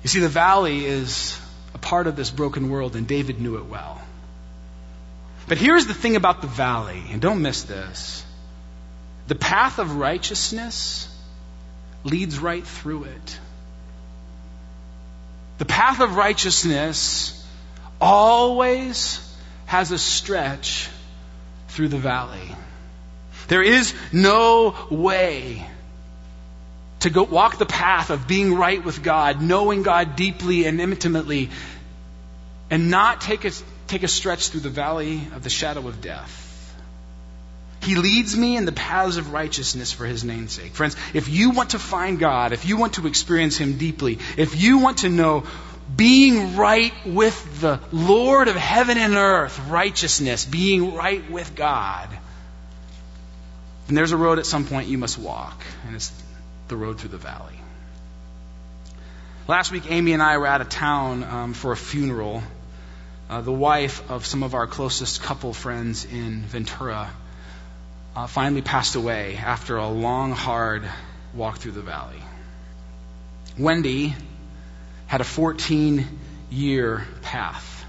You 0.03 0.09
see, 0.09 0.19
the 0.19 0.29
valley 0.29 0.85
is 0.85 1.39
a 1.75 1.79
part 1.79 2.09
of 2.09 2.17
this 2.17 2.31
broken 2.31 2.69
world, 2.69 2.97
and 2.97 3.07
David 3.07 3.41
knew 3.41 3.57
it 3.59 3.67
well. 3.67 4.03
But 5.47 5.59
here's 5.59 5.87
the 5.87 5.95
thing 5.95 6.17
about 6.17 6.41
the 6.41 6.49
valley, 6.49 7.05
and 7.11 7.21
don't 7.21 7.43
miss 7.43 7.63
this 7.63 8.25
the 9.29 9.37
path 9.37 9.79
of 9.79 9.97
righteousness 9.97 11.09
leads 12.03 12.41
right 12.41 12.67
through 12.67 13.05
it. 13.05 13.39
The 15.63 15.67
path 15.67 16.01
of 16.01 16.17
righteousness 16.17 17.41
always 18.01 19.21
has 19.67 19.93
a 19.93 19.97
stretch 19.97 20.89
through 21.69 21.87
the 21.87 21.99
valley. 21.99 22.57
There 23.47 23.63
is 23.63 23.95
no 24.11 24.75
way 24.91 25.65
to 26.99 27.11
go 27.11 27.23
walk 27.23 27.59
the 27.59 27.65
path 27.65 28.11
of 28.11 28.27
being 28.27 28.57
right 28.57 28.85
with 28.85 29.05
God, 29.05 29.41
knowing 29.41 29.85
God 29.85 30.17
deeply 30.17 30.65
and 30.65 30.81
intimately, 30.81 31.51
and 32.69 32.91
not 32.91 33.21
take 33.21 33.45
a, 33.45 33.53
take 33.87 34.03
a 34.03 34.09
stretch 34.09 34.49
through 34.49 34.63
the 34.63 34.69
valley 34.69 35.29
of 35.33 35.45
the 35.45 35.51
shadow 35.51 35.87
of 35.87 36.01
death. 36.01 36.42
He 37.83 37.97
leads 37.97 38.37
me 38.37 38.57
in 38.57 38.65
the 38.65 38.73
paths 38.73 39.17
of 39.17 39.33
righteousness 39.33 39.91
for 39.91 40.07
his 40.07 40.23
name's 40.23 40.53
sake. 40.53 40.73
Friends, 40.73 40.97
if 41.15 41.29
you 41.29 41.51
want 41.51 41.71
to 41.71 41.81
find 41.81 42.19
God, 42.19 42.53
if 42.53 42.65
you 42.65 42.77
want 42.77 42.95
to 42.95 43.09
experience 43.09 43.57
him 43.57 43.77
deeply, 43.77 44.21
if 44.37 44.61
you 44.61 44.79
want 44.79 44.99
to 44.99 45.09
know 45.09 45.45
being 45.97 46.57
right 46.57 46.93
with 47.05 47.61
the 47.61 47.81
Lord 47.91 48.47
of 48.47 48.55
heaven 48.55 48.99
and 48.99 49.15
earth, 49.15 49.59
righteousness, 49.69 50.45
being 50.45 50.95
right 50.95 51.29
with 51.29 51.57
God, 51.57 52.09
then 53.89 53.97
there's 53.97 54.13
a 54.13 54.17
road 54.17 54.39
at 54.39 54.47
some 54.47 54.65
point 54.65 54.87
you 54.87 54.97
must 54.97 55.19
walk, 55.19 55.61
and 55.87 55.97
it's 55.97 56.13
the 56.69 56.77
road 56.77 57.01
through 57.01 57.11
the 57.11 57.19
valley. 57.19 57.59
Last 59.49 59.73
week, 59.73 59.91
Amy 59.91 60.13
and 60.13 60.23
I 60.23 60.39
were 60.39 60.47
out 60.47 60.61
of 60.61 60.69
town 60.69 61.25
um, 61.25 61.53
for 61.53 61.73
a 61.73 61.77
funeral. 61.77 62.45
Uh, 63.29 63.41
the 63.41 63.53
wife 63.53 64.09
of 64.09 64.25
some 64.25 64.45
of 64.45 64.55
our 64.55 64.69
closest 64.69 65.23
couple 65.25 65.53
friends 65.53 66.05
in 66.05 66.43
Ventura 66.43 67.11
uh, 68.15 68.27
finally 68.27 68.63
passed 68.63 68.95
away 68.95 69.37
after 69.37 69.77
a 69.77 69.89
long, 69.89 70.33
hard 70.33 70.85
walk 71.35 71.59
through 71.59 71.73
the 71.73 71.83
valley. 71.83 72.23
Wendy 73.59 74.15
had 75.07 75.21
a 75.21 75.25
14 75.25 76.07
year 76.51 77.07
path 77.23 77.85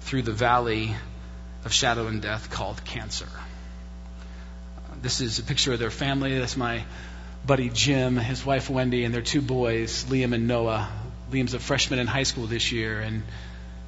through 0.00 0.22
the 0.22 0.32
valley 0.32 0.94
of 1.64 1.72
shadow 1.72 2.06
and 2.06 2.20
death 2.20 2.50
called 2.50 2.84
cancer. 2.84 3.28
This 5.00 5.20
is 5.20 5.38
a 5.38 5.42
picture 5.42 5.72
of 5.72 5.78
their 5.78 5.90
family. 5.90 6.38
That's 6.38 6.56
my 6.56 6.84
buddy 7.46 7.70
Jim, 7.70 8.16
his 8.16 8.44
wife 8.44 8.70
Wendy, 8.70 9.04
and 9.04 9.14
their 9.14 9.22
two 9.22 9.40
boys, 9.40 10.04
Liam 10.04 10.34
and 10.34 10.46
Noah. 10.46 10.88
Liam's 11.30 11.54
a 11.54 11.58
freshman 11.58 11.98
in 11.98 12.06
high 12.06 12.22
school 12.22 12.46
this 12.46 12.70
year, 12.72 13.00
and 13.00 13.22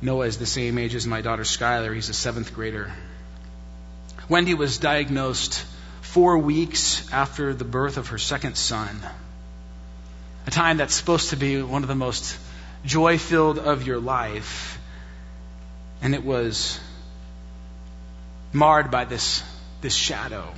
Noah 0.00 0.26
is 0.26 0.38
the 0.38 0.46
same 0.46 0.78
age 0.78 0.94
as 0.94 1.06
my 1.06 1.20
daughter 1.20 1.42
Skylar. 1.42 1.94
He's 1.94 2.08
a 2.08 2.14
seventh 2.14 2.54
grader. 2.54 2.92
Wendy 4.28 4.54
was 4.54 4.78
diagnosed 4.78 5.64
four 6.14 6.38
weeks 6.38 7.12
after 7.12 7.52
the 7.52 7.64
birth 7.64 7.96
of 7.96 8.06
her 8.08 8.18
second 8.18 8.56
son. 8.56 9.00
A 10.46 10.50
time 10.52 10.76
that's 10.76 10.94
supposed 10.94 11.30
to 11.30 11.36
be 11.36 11.60
one 11.60 11.82
of 11.82 11.88
the 11.88 11.96
most 11.96 12.38
joy 12.84 13.18
filled 13.18 13.58
of 13.58 13.84
your 13.84 13.98
life. 13.98 14.78
And 16.00 16.14
it 16.14 16.24
was 16.24 16.78
marred 18.52 18.92
by 18.92 19.06
this, 19.06 19.42
this 19.80 19.92
shadow. 19.92 20.54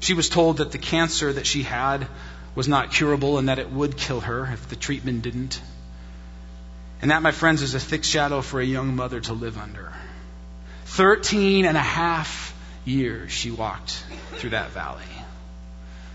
She 0.00 0.14
was 0.14 0.28
told 0.28 0.56
that 0.56 0.72
the 0.72 0.78
cancer 0.78 1.32
that 1.32 1.46
she 1.46 1.62
had 1.62 2.08
was 2.56 2.66
not 2.66 2.90
curable 2.90 3.38
and 3.38 3.48
that 3.48 3.60
it 3.60 3.70
would 3.70 3.96
kill 3.96 4.18
her 4.18 4.50
if 4.52 4.68
the 4.68 4.74
treatment 4.74 5.22
didn't. 5.22 5.60
And 7.00 7.12
that, 7.12 7.22
my 7.22 7.30
friends, 7.30 7.62
is 7.62 7.76
a 7.76 7.80
thick 7.80 8.02
shadow 8.02 8.40
for 8.40 8.60
a 8.60 8.64
young 8.64 8.96
mother 8.96 9.20
to 9.20 9.32
live 9.32 9.56
under. 9.56 9.92
Thirteen 10.86 11.66
and 11.66 11.76
a 11.76 11.88
half 12.00 12.49
years 12.84 13.30
she 13.30 13.50
walked 13.50 14.02
through 14.34 14.50
that 14.50 14.70
valley. 14.70 15.02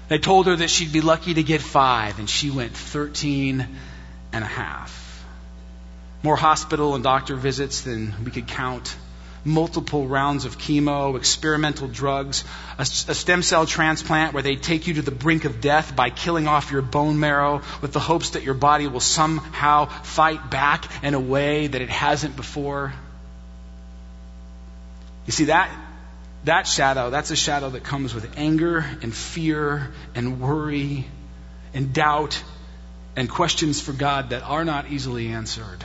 They 0.08 0.20
told 0.20 0.46
her 0.46 0.56
that 0.56 0.70
she'd 0.70 0.94
be 0.94 1.02
lucky 1.02 1.34
to 1.34 1.44
get 1.44 1.62
five, 1.62 2.20
and 2.20 2.30
she 2.30 2.52
went 2.52 2.76
13 2.76 3.68
and 4.32 4.44
a 4.44 4.48
half. 4.48 5.26
More 6.22 6.36
hospital 6.36 6.96
and 6.96 7.04
doctor 7.04 7.36
visits 7.36 7.82
than 7.82 8.14
we 8.24 8.32
could 8.32 8.48
count. 8.48 8.96
Multiple 9.44 10.08
rounds 10.08 10.46
of 10.46 10.58
chemo, 10.58 11.16
experimental 11.16 11.88
drugs, 11.88 12.44
a, 12.80 12.82
a, 12.82 12.86
stem 12.86 13.44
cell 13.44 13.68
transplant 13.68 14.34
where 14.34 14.42
they 14.42 14.56
take 14.56 14.88
you 14.88 14.96
to 14.96 15.04
the 15.04 15.12
brink 15.12 15.46
of 15.46 15.62
death 15.62 15.96
by 15.96 16.10
killing 16.10 16.48
off 16.48 16.72
your 16.72 16.82
bone 16.82 17.20
marrow 17.20 17.62
with 17.82 17.94
the 17.94 18.00
hopes 18.00 18.32
that 18.32 18.42
your 18.42 18.56
body 18.56 18.88
will 18.88 19.00
somehow 19.00 19.86
fight 19.86 20.50
back 20.50 20.86
in 21.04 21.14
a 21.14 21.20
way 21.20 21.68
that 21.68 21.80
it 21.80 21.92
hasn't 21.92 22.36
before. 22.36 22.92
You 25.28 25.32
see, 25.32 25.46
that 25.46 25.70
that 26.46 26.68
shadow, 26.68 27.10
that's 27.10 27.32
a 27.32 27.36
shadow 27.36 27.72
that 27.72 27.84
comes 27.84 28.14
with 28.14 28.38
anger 28.38 28.86
and 29.02 29.14
fear 29.14 29.92
and 30.14 30.40
worry 30.40 31.06
and 31.74 31.94
doubt 31.94 32.42
and 33.16 33.30
questions 33.30 33.82
for 33.82 33.94
God 33.94 34.30
that 34.30 34.44
are 34.44 34.64
not 34.64 34.90
easily 34.90 35.28
answered. 35.28 35.84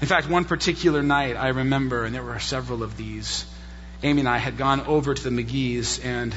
In 0.00 0.06
fact, 0.06 0.28
one 0.28 0.44
particular 0.44 1.02
night 1.02 1.36
I 1.36 1.48
remember, 1.48 2.04
and 2.04 2.14
there 2.14 2.22
were 2.22 2.38
several 2.38 2.82
of 2.82 2.96
these, 2.96 3.46
Amy 4.02 4.20
and 4.20 4.28
I 4.28 4.38
had 4.38 4.58
gone 4.58 4.82
over 4.82 5.14
to 5.14 5.22
the 5.22 5.30
McGee's, 5.30 5.98
and 5.98 6.34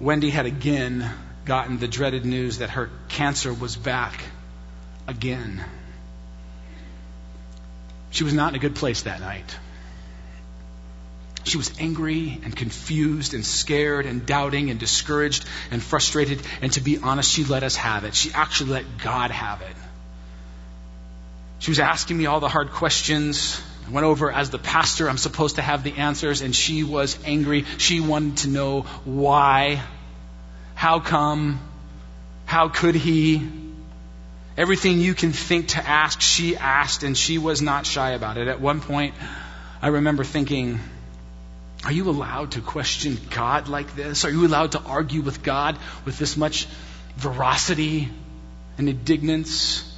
Wendy 0.00 0.30
had 0.30 0.46
again 0.46 1.10
gotten 1.44 1.78
the 1.78 1.88
dreaded 1.88 2.24
news 2.24 2.58
that 2.58 2.70
her 2.70 2.90
cancer 3.08 3.52
was 3.52 3.76
back 3.76 4.22
again. 5.08 5.64
She 8.10 8.24
was 8.24 8.32
not 8.32 8.50
in 8.50 8.54
a 8.54 8.58
good 8.58 8.76
place 8.76 9.02
that 9.02 9.20
night. 9.20 9.56
She 11.44 11.56
was 11.56 11.72
angry 11.80 12.40
and 12.44 12.54
confused 12.54 13.34
and 13.34 13.44
scared 13.44 14.06
and 14.06 14.24
doubting 14.24 14.70
and 14.70 14.78
discouraged 14.78 15.44
and 15.70 15.82
frustrated. 15.82 16.40
And 16.60 16.72
to 16.72 16.80
be 16.80 16.98
honest, 16.98 17.30
she 17.30 17.44
let 17.44 17.62
us 17.62 17.76
have 17.76 18.04
it. 18.04 18.14
She 18.14 18.32
actually 18.32 18.70
let 18.70 18.84
God 19.02 19.30
have 19.30 19.60
it. 19.62 19.76
She 21.58 21.70
was 21.70 21.80
asking 21.80 22.18
me 22.18 22.26
all 22.26 22.40
the 22.40 22.48
hard 22.48 22.70
questions. 22.70 23.60
I 23.86 23.90
went 23.90 24.06
over 24.06 24.30
as 24.30 24.50
the 24.50 24.58
pastor. 24.58 25.08
I'm 25.08 25.18
supposed 25.18 25.56
to 25.56 25.62
have 25.62 25.82
the 25.82 25.94
answers. 25.94 26.42
And 26.42 26.54
she 26.54 26.84
was 26.84 27.18
angry. 27.24 27.64
She 27.78 28.00
wanted 28.00 28.36
to 28.38 28.48
know 28.48 28.82
why. 29.04 29.82
How 30.74 31.00
come? 31.00 31.60
How 32.46 32.68
could 32.68 32.94
he? 32.94 33.48
Everything 34.56 35.00
you 35.00 35.14
can 35.14 35.32
think 35.32 35.68
to 35.68 35.78
ask, 35.78 36.20
she 36.20 36.56
asked, 36.56 37.04
and 37.04 37.16
she 37.16 37.38
was 37.38 37.62
not 37.62 37.86
shy 37.86 38.10
about 38.10 38.36
it. 38.36 38.48
At 38.48 38.60
one 38.60 38.80
point, 38.80 39.14
I 39.80 39.88
remember 39.88 40.24
thinking, 40.24 40.78
are 41.84 41.92
you 41.92 42.08
allowed 42.08 42.52
to 42.52 42.60
question 42.60 43.18
God 43.30 43.68
like 43.68 43.96
this? 43.96 44.24
Are 44.24 44.30
you 44.30 44.46
allowed 44.46 44.72
to 44.72 44.80
argue 44.80 45.20
with 45.20 45.42
God 45.42 45.78
with 46.04 46.18
this 46.18 46.36
much 46.36 46.66
veracity 47.16 48.08
and 48.78 48.88
indignance? 48.88 49.88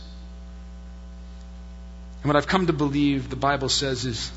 And 2.22 2.28
what 2.28 2.36
I've 2.36 2.46
come 2.46 2.68
to 2.68 2.72
believe 2.72 3.28
the 3.28 3.36
Bible 3.36 3.68
says 3.68 4.06
is, 4.06 4.32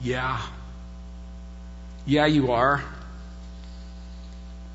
yeah. 0.00 0.40
Yeah, 2.06 2.26
you 2.26 2.52
are. 2.52 2.84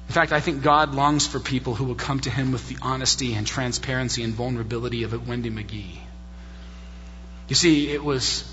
In 0.07 0.13
fact, 0.13 0.33
I 0.33 0.41
think 0.41 0.63
God 0.63 0.95
longs 0.95 1.27
for 1.27 1.39
people 1.39 1.75
who 1.75 1.85
will 1.85 1.95
come 1.95 2.19
to 2.21 2.29
Him 2.29 2.51
with 2.51 2.67
the 2.67 2.77
honesty 2.81 3.35
and 3.35 3.47
transparency 3.47 4.23
and 4.23 4.33
vulnerability 4.33 5.03
of 5.03 5.13
a 5.13 5.19
Wendy 5.19 5.49
McGee. 5.49 5.97
You 7.47 7.55
see, 7.55 7.89
it 7.91 8.03
was 8.03 8.43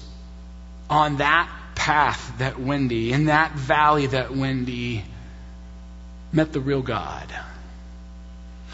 on 0.88 1.16
that 1.16 1.48
path 1.84 2.38
that 2.38 2.58
Wendy, 2.58 3.12
in 3.12 3.26
that 3.26 3.52
valley 3.52 4.06
that 4.06 4.34
Wendy 4.34 5.04
met 6.32 6.50
the 6.50 6.58
real 6.58 6.80
God. 6.80 7.28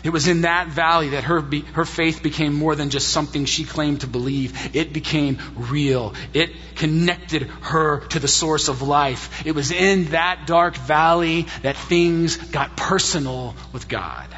It 0.05 0.11
was 0.11 0.29
in 0.29 0.43
that 0.43 0.69
valley 0.69 1.09
that 1.09 1.25
her, 1.25 1.41
be, 1.41 1.63
her 1.63 1.85
faith 1.85 2.23
became 2.23 2.55
more 2.55 2.77
than 2.77 2.89
just 2.89 3.09
something 3.09 3.47
she 3.47 3.65
claimed 3.65 4.03
to 4.03 4.07
believe. 4.07 4.77
It 4.77 4.93
became 4.93 5.39
real. 5.57 6.15
It 6.33 6.51
connected 6.77 7.49
her 7.63 8.07
to 8.11 8.21
the 8.21 8.29
source 8.29 8.69
of 8.69 8.81
life. 8.81 9.45
It 9.45 9.57
was 9.57 9.73
in 9.73 10.05
that 10.13 10.47
dark 10.47 10.77
valley 10.77 11.49
that 11.63 11.77
things 11.77 12.37
got 12.37 12.77
personal 12.77 13.57
with 13.73 13.89
God. 13.89 14.29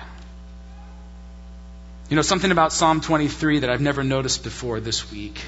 You 2.08 2.16
know, 2.16 2.22
something 2.22 2.50
about 2.50 2.72
Psalm 2.72 3.02
23 3.02 3.58
that 3.58 3.68
I've 3.68 3.82
never 3.82 4.02
noticed 4.02 4.42
before 4.42 4.80
this 4.80 5.12
week 5.12 5.38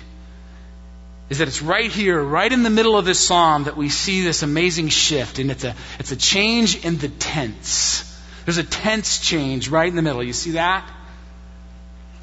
is 1.31 1.39
that 1.39 1.49
it's 1.49 1.63
right 1.63 1.91
here, 1.91 2.23
right 2.23 2.53
in 2.53 2.63
the 2.63 2.71
middle 2.71 2.97
of 2.97 3.05
this 3.05 3.19
psalm, 3.19 3.65
that 3.65 3.77
we 3.77 3.89
see 3.89 4.23
this 4.23 4.43
amazing 4.43 4.89
shift, 4.89 5.39
and 5.39 5.51
it's 5.51 5.65
a, 5.65 5.75
it's 5.99 6.13
a 6.13 6.17
change 6.17 6.85
in 6.85 6.99
the 6.99 7.09
tense. 7.09 8.11
There's 8.45 8.59
a 8.59 8.65
tense 8.65 9.19
change 9.21 9.69
right 9.69 9.89
in 9.89 9.97
the 9.97 10.03
middle. 10.03 10.23
You 10.23 10.35
see 10.35 10.53
that? 10.53 10.89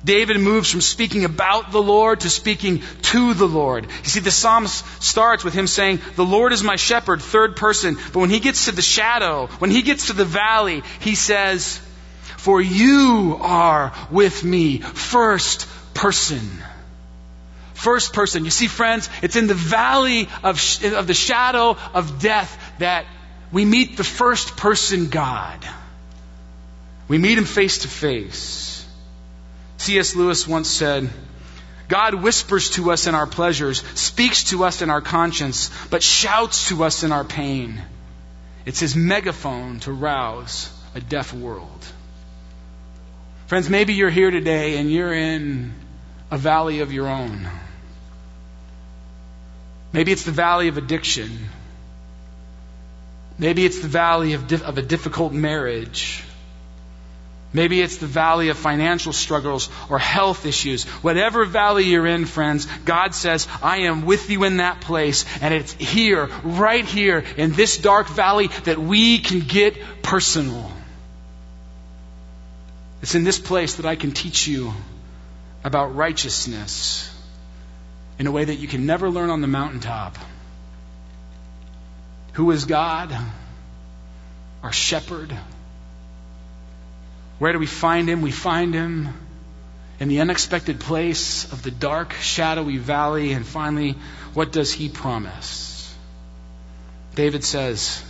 David 0.03 0.39
moves 0.39 0.71
from 0.71 0.81
speaking 0.81 1.25
about 1.25 1.71
the 1.71 1.81
Lord 1.81 2.21
to 2.21 2.29
speaking 2.29 2.81
to 3.03 3.33
the 3.33 3.47
Lord. 3.47 3.85
You 3.85 4.09
see, 4.09 4.19
the 4.19 4.31
psalm 4.31 4.65
starts 4.67 5.43
with 5.43 5.53
him 5.53 5.67
saying, 5.67 6.01
The 6.15 6.25
Lord 6.25 6.53
is 6.53 6.63
my 6.63 6.75
shepherd, 6.75 7.21
third 7.21 7.55
person. 7.55 7.97
But 8.11 8.19
when 8.19 8.31
he 8.31 8.39
gets 8.39 8.65
to 8.65 8.71
the 8.71 8.81
shadow, 8.81 9.47
when 9.59 9.69
he 9.69 9.83
gets 9.83 10.07
to 10.07 10.13
the 10.13 10.25
valley, 10.25 10.81
he 11.01 11.13
says, 11.13 11.77
For 12.37 12.59
you 12.59 13.37
are 13.41 13.93
with 14.09 14.43
me, 14.43 14.79
first 14.79 15.67
person. 15.93 16.49
First 17.81 18.13
person. 18.13 18.45
You 18.45 18.51
see, 18.51 18.67
friends, 18.67 19.09
it's 19.23 19.35
in 19.35 19.47
the 19.47 19.55
valley 19.55 20.29
of, 20.43 20.59
sh- 20.59 20.83
of 20.83 21.07
the 21.07 21.15
shadow 21.15 21.77
of 21.95 22.21
death 22.21 22.55
that 22.77 23.07
we 23.51 23.65
meet 23.65 23.97
the 23.97 24.03
first 24.03 24.55
person 24.55 25.09
God. 25.09 25.57
We 27.07 27.17
meet 27.17 27.39
him 27.39 27.45
face 27.45 27.79
to 27.79 27.87
face. 27.87 28.85
C.S. 29.77 30.15
Lewis 30.15 30.47
once 30.47 30.69
said, 30.69 31.09
God 31.87 32.13
whispers 32.13 32.69
to 32.71 32.91
us 32.91 33.07
in 33.07 33.15
our 33.15 33.25
pleasures, 33.25 33.81
speaks 33.95 34.43
to 34.51 34.63
us 34.63 34.83
in 34.83 34.91
our 34.91 35.01
conscience, 35.01 35.71
but 35.89 36.03
shouts 36.03 36.67
to 36.67 36.83
us 36.83 37.01
in 37.01 37.11
our 37.11 37.23
pain. 37.23 37.81
It's 38.63 38.79
his 38.79 38.95
megaphone 38.95 39.79
to 39.81 39.91
rouse 39.91 40.71
a 40.93 41.01
deaf 41.01 41.33
world. 41.33 41.83
Friends, 43.47 43.71
maybe 43.71 43.95
you're 43.95 44.11
here 44.11 44.29
today 44.29 44.77
and 44.77 44.91
you're 44.91 45.15
in 45.15 45.73
a 46.29 46.37
valley 46.37 46.81
of 46.81 46.93
your 46.93 47.07
own. 47.07 47.49
Maybe 49.93 50.11
it's 50.11 50.23
the 50.23 50.31
valley 50.31 50.67
of 50.67 50.77
addiction. 50.77 51.49
Maybe 53.37 53.65
it's 53.65 53.79
the 53.79 53.87
valley 53.87 54.33
of, 54.33 54.51
of 54.63 54.77
a 54.77 54.81
difficult 54.81 55.33
marriage. 55.33 56.23
Maybe 57.53 57.81
it's 57.81 57.97
the 57.97 58.07
valley 58.07 58.47
of 58.47 58.57
financial 58.57 59.11
struggles 59.11 59.69
or 59.89 59.99
health 59.99 60.45
issues. 60.45 60.85
Whatever 61.03 61.43
valley 61.43 61.83
you're 61.83 62.07
in, 62.07 62.25
friends, 62.25 62.65
God 62.85 63.13
says, 63.13 63.45
I 63.61 63.79
am 63.79 64.05
with 64.05 64.29
you 64.29 64.45
in 64.45 64.57
that 64.57 64.79
place. 64.79 65.25
And 65.41 65.53
it's 65.53 65.73
here, 65.73 66.29
right 66.43 66.85
here, 66.85 67.25
in 67.35 67.51
this 67.51 67.77
dark 67.77 68.07
valley 68.07 68.47
that 68.63 68.77
we 68.77 69.19
can 69.19 69.41
get 69.41 69.75
personal. 70.01 70.71
It's 73.01 73.15
in 73.15 73.25
this 73.25 73.39
place 73.39 73.75
that 73.75 73.85
I 73.85 73.97
can 73.97 74.13
teach 74.13 74.47
you 74.47 74.71
about 75.65 75.95
righteousness 75.95 77.11
in 78.21 78.27
a 78.27 78.31
way 78.31 78.45
that 78.45 78.59
you 78.59 78.67
can 78.67 78.85
never 78.85 79.09
learn 79.09 79.31
on 79.31 79.41
the 79.41 79.47
mountaintop. 79.47 80.15
Who 82.33 82.51
is 82.51 82.65
God? 82.65 83.11
Our 84.61 84.71
shepherd. 84.71 85.35
Where 87.39 87.51
do 87.51 87.57
we 87.57 87.65
find 87.65 88.07
him? 88.07 88.21
We 88.21 88.29
find 88.29 88.75
him 88.75 89.09
in 89.99 90.07
the 90.07 90.21
unexpected 90.21 90.79
place 90.79 91.51
of 91.51 91.63
the 91.63 91.71
dark, 91.71 92.13
shadowy 92.13 92.77
valley. 92.77 93.31
And 93.31 93.43
finally, 93.43 93.95
what 94.35 94.51
does 94.51 94.71
he 94.71 94.87
promise? 94.87 95.91
David 97.15 97.43
says, 97.43 98.03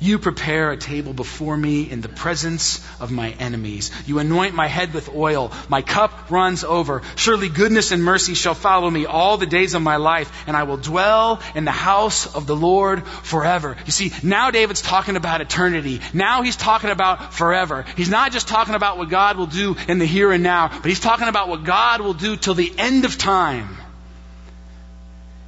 you 0.00 0.18
prepare 0.18 0.70
a 0.70 0.76
table 0.76 1.12
before 1.12 1.56
me 1.56 1.90
in 1.90 2.00
the 2.00 2.08
presence 2.08 2.84
of 3.00 3.10
my 3.10 3.30
enemies. 3.30 3.90
You 4.06 4.18
anoint 4.18 4.54
my 4.54 4.66
head 4.66 4.92
with 4.92 5.14
oil. 5.14 5.52
My 5.68 5.82
cup 5.82 6.30
runs 6.30 6.64
over. 6.64 7.02
Surely 7.16 7.48
goodness 7.48 7.92
and 7.92 8.02
mercy 8.02 8.34
shall 8.34 8.54
follow 8.54 8.90
me 8.90 9.06
all 9.06 9.36
the 9.36 9.46
days 9.46 9.74
of 9.74 9.82
my 9.82 9.96
life, 9.96 10.30
and 10.46 10.56
I 10.56 10.64
will 10.64 10.76
dwell 10.76 11.40
in 11.54 11.64
the 11.64 11.70
house 11.70 12.34
of 12.34 12.46
the 12.46 12.56
Lord 12.56 13.06
forever. 13.06 13.76
You 13.86 13.92
see, 13.92 14.12
now 14.22 14.50
David's 14.50 14.82
talking 14.82 15.16
about 15.16 15.40
eternity. 15.40 16.00
Now 16.12 16.42
he's 16.42 16.56
talking 16.56 16.90
about 16.90 17.34
forever. 17.34 17.84
He's 17.96 18.10
not 18.10 18.32
just 18.32 18.48
talking 18.48 18.74
about 18.74 18.98
what 18.98 19.08
God 19.08 19.36
will 19.36 19.46
do 19.46 19.76
in 19.88 19.98
the 19.98 20.06
here 20.06 20.32
and 20.32 20.42
now, 20.42 20.68
but 20.68 20.86
he's 20.86 21.00
talking 21.00 21.28
about 21.28 21.48
what 21.48 21.64
God 21.64 22.00
will 22.00 22.14
do 22.14 22.36
till 22.36 22.54
the 22.54 22.72
end 22.78 23.04
of 23.04 23.16
time. 23.18 23.76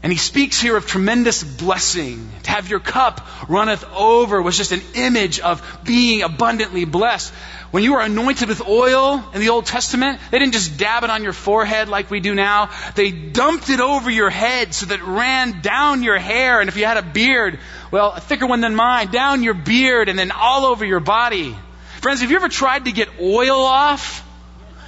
And 0.02 0.12
he 0.12 0.18
speaks 0.18 0.60
here 0.60 0.76
of 0.76 0.86
tremendous 0.86 1.42
blessing. 1.42 2.30
To 2.44 2.50
have 2.50 2.68
your 2.68 2.80
cup 2.80 3.26
runneth 3.48 3.84
over 3.92 4.40
was 4.40 4.56
just 4.56 4.72
an 4.72 4.82
image 4.94 5.40
of 5.40 5.80
being 5.84 6.22
abundantly 6.22 6.84
blessed. 6.84 7.32
When 7.72 7.82
you 7.82 7.94
were 7.94 8.00
anointed 8.00 8.48
with 8.48 8.66
oil 8.66 9.22
in 9.34 9.40
the 9.40 9.48
Old 9.48 9.66
Testament, 9.66 10.20
they 10.30 10.38
didn't 10.38 10.52
just 10.52 10.78
dab 10.78 11.02
it 11.02 11.10
on 11.10 11.24
your 11.24 11.32
forehead 11.32 11.88
like 11.88 12.10
we 12.10 12.20
do 12.20 12.34
now. 12.34 12.70
They 12.94 13.10
dumped 13.10 13.68
it 13.68 13.80
over 13.80 14.08
your 14.08 14.30
head 14.30 14.72
so 14.74 14.86
that 14.86 15.00
it 15.00 15.04
ran 15.04 15.60
down 15.60 16.02
your 16.02 16.18
hair. 16.18 16.60
And 16.60 16.68
if 16.68 16.76
you 16.76 16.84
had 16.84 16.98
a 16.98 17.02
beard, 17.02 17.58
well, 17.90 18.12
a 18.12 18.20
thicker 18.20 18.46
one 18.46 18.60
than 18.60 18.74
mine, 18.74 19.10
down 19.10 19.42
your 19.42 19.54
beard 19.54 20.08
and 20.08 20.18
then 20.18 20.30
all 20.30 20.66
over 20.66 20.84
your 20.84 21.00
body. 21.00 21.56
Friends, 22.00 22.20
have 22.20 22.30
you 22.30 22.36
ever 22.36 22.48
tried 22.48 22.84
to 22.84 22.92
get 22.92 23.08
oil 23.20 23.60
off? 23.60 24.25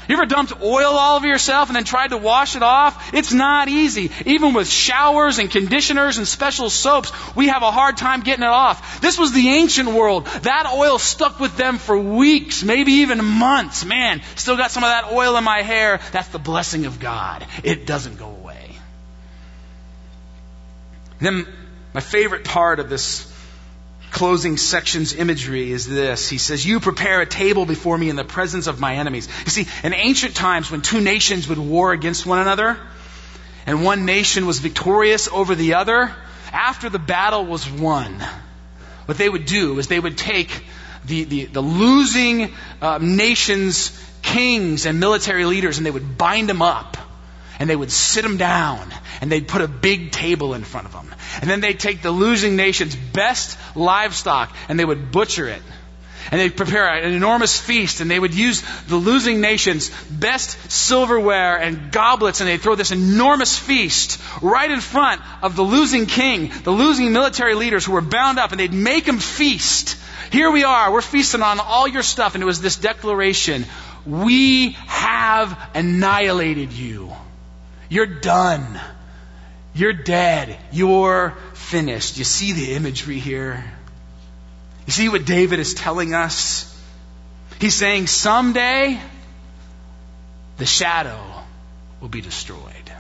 You 0.09 0.15
ever 0.15 0.25
dumped 0.25 0.63
oil 0.63 0.93
all 0.93 1.17
over 1.17 1.27
yourself 1.27 1.69
and 1.69 1.77
then 1.77 1.85
tried 1.85 2.09
to 2.09 2.17
wash 2.17 2.57
it 2.57 2.63
off? 2.63 3.13
It's 3.13 3.31
not 3.31 3.69
easy. 3.69 4.11
Even 4.25 4.55
with 4.55 4.67
showers 4.67 5.39
and 5.39 5.51
conditioners 5.51 6.17
and 6.17 6.27
special 6.27 6.71
soaps, 6.71 7.13
we 7.37 7.49
have 7.49 7.63
a 7.63 7.71
hard 7.71 7.99
time 7.99 8.23
getting 8.23 8.43
it 8.43 8.49
off. 8.49 9.03
This 9.03 9.19
was 9.19 9.33
the 9.33 9.51
ancient 9.51 9.91
world. 9.91 10.25
That 10.25 10.73
oil 10.75 10.99
stuck 10.99 11.39
with 11.39 11.59
them 11.59 11.77
for 11.77 11.99
weeks, 11.99 12.63
maybe 12.63 12.93
even 12.93 13.23
months. 13.23 13.85
Man, 13.85 14.23
still 14.35 14.57
got 14.57 14.71
some 14.71 14.83
of 14.83 14.89
that 14.89 15.13
oil 15.13 15.37
in 15.37 15.45
my 15.45 15.61
hair. 15.61 16.01
That's 16.11 16.29
the 16.29 16.39
blessing 16.39 16.87
of 16.87 16.99
God. 16.99 17.47
It 17.63 17.85
doesn't 17.85 18.19
go 18.19 18.31
away. 18.31 18.77
Then 21.21 21.47
my 21.93 22.01
favorite 22.01 22.45
part 22.45 22.81
of 22.81 22.89
this 22.89 23.31
closing 24.11 24.57
section's 24.57 25.15
imagery 25.15 25.71
is 25.71 25.87
this. 25.87 26.29
He 26.29 26.39
says, 26.39 26.65
You 26.65 26.81
prepare 26.81 27.21
a 27.21 27.27
table 27.27 27.67
before 27.67 27.97
me 27.97 28.11
in 28.11 28.17
the 28.17 28.25
presence 28.25 28.67
of 28.67 28.81
my 28.81 28.97
enemies. 28.97 29.29
You 29.45 29.51
see, 29.51 29.67
in 29.83 29.95
ancient 29.95 30.35
times 30.35 30.71
when 30.71 30.83
two 30.83 31.01
nations 31.01 31.49
would 31.49 31.59
war 31.59 31.93
against 31.93 32.27
one 32.27 32.39
another, 32.39 32.79
and 33.67 33.85
one 33.85 34.07
nation 34.07 34.47
was 34.47 34.61
victorious 34.61 35.29
over 35.29 35.55
the 35.55 35.75
other, 35.75 36.15
after 36.53 36.89
the 36.89 36.99
battle 36.99 37.45
was 37.45 37.71
won, 37.71 38.23
what 39.07 39.19
they 39.19 39.29
would 39.29 39.45
do 39.45 39.79
is 39.79 39.89
they 39.89 40.01
would 40.01 40.17
take 40.17 40.65
the, 41.05 41.25
the, 41.25 41.45
the 41.47 41.61
losing 41.61 42.55
uh, 42.81 42.99
nation's 43.01 43.91
kings 44.23 44.87
and 44.87 45.01
military 45.01 45.45
leaders 45.45 45.79
and 45.79 45.87
they 45.87 45.91
would 45.91 46.19
bind 46.19 46.49
them 46.49 46.63
up 46.63 46.97
and 47.59 47.69
they 47.69 47.77
would 47.77 47.91
sit 47.91 48.23
them 48.23 48.37
down 48.37 48.93
and 49.21 49.33
they'd 49.33 49.49
put 49.49 49.63
a 49.63 49.69
big 49.69 50.13
table 50.13 50.55
in 50.55 50.65
front 50.65 50.87
of 50.87 50.93
them. 50.93 51.15
And 51.41 51.51
then 51.51 51.61
they'd 51.61 51.79
take 51.79 52.03
the 52.03 52.11
losing 52.11 52.57
nation's 52.57 52.97
best 52.97 53.59
livestock 53.77 54.55
and 54.69 54.79
they 54.79 54.85
would 54.85 55.13
butcher 55.13 55.49
it. 55.49 55.63
And 56.31 56.41
they'd 56.41 56.57
prepare 56.57 56.87
an 56.87 57.15
enormous 57.15 57.59
feast 57.59 58.01
and 58.01 58.11
they 58.11 58.19
would 58.19 58.35
use 58.35 58.63
the 58.89 58.97
losing 58.97 59.41
nation's 59.41 59.89
best 60.11 60.71
silverware 60.71 61.57
and 61.57 61.91
goblets 61.91 62.41
and 62.41 62.49
they'd 62.49 62.61
throw 62.61 62.75
this 62.75 62.91
enormous 62.91 63.59
feast 63.59 64.21
right 64.43 64.71
in 64.71 64.81
front 64.81 65.23
of 65.43 65.57
the 65.57 65.63
losing 65.63 66.05
king, 66.05 66.53
the 66.65 66.71
losing 66.71 67.13
military 67.13 67.55
leaders 67.55 67.87
who 67.87 67.93
were 67.93 68.03
bound 68.03 68.39
up 68.39 68.51
and 68.51 68.61
they'd 68.61 68.75
make 68.75 69.07
them 69.07 69.19
feast. 69.19 69.97
Here 70.31 70.51
we 70.51 70.65
are, 70.65 70.93
we're 70.93 71.01
feasting 71.01 71.41
on 71.41 71.61
all 71.61 71.89
your 71.89 72.03
stuff 72.03 72.35
and 72.35 72.43
it 72.43 72.47
was 72.47 72.61
this 72.61 72.77
declaration, 72.77 73.65
we 74.05 74.73
have 74.87 75.59
annihilated 75.75 76.73
you. 76.73 77.11
You're 77.89 78.07
done. 78.07 78.79
You're 79.79 79.93
dead. 79.93 80.59
You're 80.73 81.37
finished. 81.55 82.19
You 82.19 82.25
see 82.25 82.53
the 82.53 82.73
imagery 82.73 83.21
here? 83.21 83.65
You 84.87 84.93
see 84.93 85.09
what 85.09 85.25
David 85.25 85.61
is 85.61 85.73
telling 85.73 86.15
us? 86.15 86.65
He's 87.61 87.77
saying 87.77 88.09
someday 88.09 89.01
the 90.57 90.67
shadow 90.67 91.21
will 92.01 92.09
be 92.09 92.21
destroyed. 92.21 92.91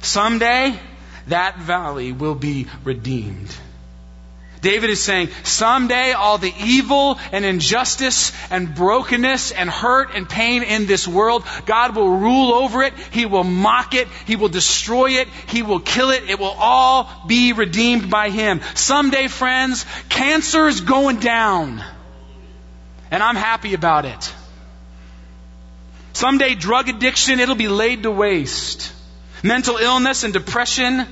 Someday 0.00 0.78
that 1.26 1.58
valley 1.58 2.12
will 2.12 2.36
be 2.36 2.68
redeemed. 2.84 3.52
David 4.60 4.90
is 4.90 5.02
saying, 5.02 5.30
someday 5.42 6.12
all 6.12 6.36
the 6.36 6.52
evil 6.58 7.18
and 7.32 7.44
injustice 7.44 8.32
and 8.50 8.74
brokenness 8.74 9.52
and 9.52 9.70
hurt 9.70 10.14
and 10.14 10.28
pain 10.28 10.62
in 10.62 10.86
this 10.86 11.08
world, 11.08 11.44
God 11.64 11.96
will 11.96 12.18
rule 12.18 12.52
over 12.52 12.82
it. 12.82 12.92
He 13.10 13.24
will 13.24 13.44
mock 13.44 13.94
it. 13.94 14.06
He 14.26 14.36
will 14.36 14.50
destroy 14.50 15.12
it. 15.20 15.28
He 15.48 15.62
will 15.62 15.80
kill 15.80 16.10
it. 16.10 16.28
It 16.28 16.38
will 16.38 16.54
all 16.58 17.10
be 17.26 17.54
redeemed 17.54 18.10
by 18.10 18.28
Him. 18.28 18.60
Someday, 18.74 19.28
friends, 19.28 19.86
cancer 20.10 20.68
is 20.68 20.82
going 20.82 21.20
down. 21.20 21.82
And 23.10 23.22
I'm 23.22 23.36
happy 23.36 23.72
about 23.72 24.04
it. 24.04 24.34
Someday, 26.12 26.54
drug 26.54 26.88
addiction, 26.88 27.40
it'll 27.40 27.54
be 27.54 27.68
laid 27.68 28.02
to 28.02 28.10
waste. 28.10 28.92
Mental 29.42 29.78
illness 29.78 30.22
and 30.22 30.34
depression, 30.34 31.06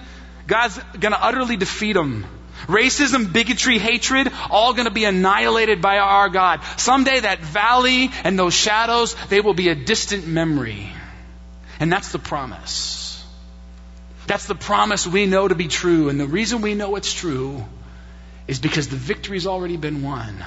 God's 0.47 0.79
going 1.01 1.13
to 1.13 1.25
utterly 1.25 1.57
defeat 1.57 1.95
them. 1.95 2.27
Racism, 2.69 3.33
bigotry, 3.33 3.79
hatred, 3.79 4.31
all 4.51 4.75
going 4.75 4.85
to 4.85 4.93
be 4.93 5.07
annihilated 5.07 5.81
by 5.81 5.99
our 5.99 6.29
God. 6.29 6.61
Someday 6.77 7.21
that 7.21 7.41
valley 7.41 8.11
and 8.25 8.39
those 8.39 8.53
shadows, 8.53 9.17
they 9.31 9.41
will 9.41 9.55
be 9.55 9.71
a 9.71 9.75
distant 9.75 10.27
memory. 10.27 10.93
And 11.81 11.91
that's 11.91 12.13
the 12.13 12.19
promise. 12.19 13.25
That's 14.27 14.47
the 14.47 14.55
promise 14.55 15.07
we 15.07 15.25
know 15.25 15.49
to 15.49 15.55
be 15.55 15.69
true. 15.69 16.11
And 16.11 16.21
the 16.21 16.27
reason 16.27 16.61
we 16.61 16.75
know 16.75 16.97
it's 16.97 17.13
true 17.13 17.65
is 18.47 18.59
because 18.59 18.89
the 18.89 18.97
victory's 18.97 19.47
already 19.47 19.79
been 19.79 20.03
won. 20.03 20.45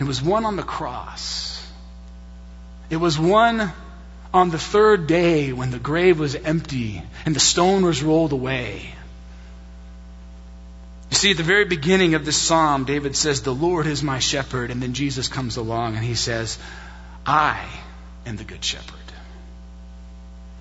It 0.00 0.04
was 0.04 0.20
won 0.20 0.44
on 0.44 0.56
the 0.56 0.64
cross. 0.64 1.64
It 2.90 2.96
was 2.96 3.16
won 3.16 3.72
on 4.34 4.50
the 4.50 4.58
third 4.58 5.06
day 5.06 5.52
when 5.52 5.70
the 5.70 5.78
grave 5.78 6.18
was 6.18 6.34
empty 6.34 7.02
and 7.24 7.36
the 7.36 7.40
stone 7.40 7.84
was 7.84 8.02
rolled 8.02 8.32
away. 8.32 8.92
You 11.12 11.18
see, 11.18 11.30
at 11.32 11.36
the 11.36 11.42
very 11.42 11.66
beginning 11.66 12.14
of 12.14 12.24
this 12.24 12.38
psalm, 12.38 12.86
David 12.86 13.14
says, 13.14 13.42
The 13.42 13.54
Lord 13.54 13.86
is 13.86 14.02
my 14.02 14.18
shepherd. 14.18 14.70
And 14.70 14.82
then 14.82 14.94
Jesus 14.94 15.28
comes 15.28 15.58
along 15.58 15.94
and 15.94 16.02
he 16.02 16.14
says, 16.14 16.58
I 17.26 17.68
am 18.24 18.38
the 18.38 18.44
good 18.44 18.64
shepherd. 18.64 18.98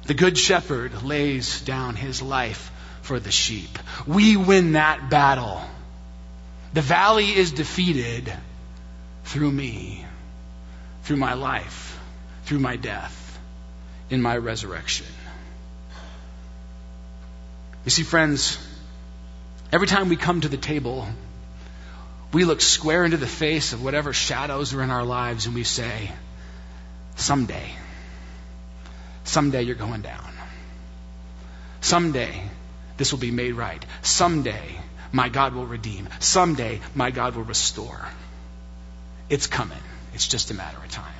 The 0.07 0.13
good 0.13 0.37
shepherd 0.37 1.03
lays 1.03 1.61
down 1.61 1.95
his 1.95 2.21
life 2.21 2.69
for 3.01 3.17
the 3.17 3.31
sheep. 3.31 3.79
We 4.05 4.35
win 4.35 4.73
that 4.73 5.09
battle. 5.09 5.61
The 6.73 6.81
valley 6.81 7.33
is 7.33 7.53
defeated 7.53 8.29
through 9.23 9.51
me, 9.53 10.05
through 11.03 11.15
my 11.15 11.35
life, 11.35 11.97
through 12.43 12.59
my 12.59 12.75
death. 12.75 13.39
in 14.09 14.21
my 14.21 14.35
resurrection. 14.35 15.07
You 17.85 17.91
see, 17.91 18.03
friends, 18.03 18.57
every 19.71 19.87
time 19.87 20.09
we 20.09 20.15
come 20.15 20.41
to 20.41 20.49
the 20.49 20.57
table, 20.57 21.07
we 22.33 22.45
look 22.45 22.61
square 22.61 23.03
into 23.03 23.17
the 23.17 23.27
face 23.27 23.73
of 23.73 23.83
whatever 23.83 24.13
shadows 24.13 24.73
are 24.73 24.81
in 24.81 24.89
our 24.89 25.03
lives 25.03 25.45
and 25.45 25.55
we 25.55 25.63
say, 25.63 26.11
Someday, 27.15 27.71
someday 29.23 29.63
you're 29.63 29.75
going 29.75 30.01
down. 30.01 30.33
Someday 31.81 32.41
this 32.97 33.11
will 33.11 33.19
be 33.19 33.31
made 33.31 33.53
right. 33.53 33.83
Someday 34.01 34.79
my 35.11 35.29
God 35.29 35.53
will 35.53 35.65
redeem. 35.65 36.07
Someday 36.19 36.79
my 36.95 37.11
God 37.11 37.35
will 37.35 37.43
restore. 37.43 38.07
It's 39.29 39.47
coming. 39.47 39.83
It's 40.13 40.27
just 40.27 40.51
a 40.51 40.53
matter 40.53 40.77
of 40.77 40.89
time. 40.89 41.13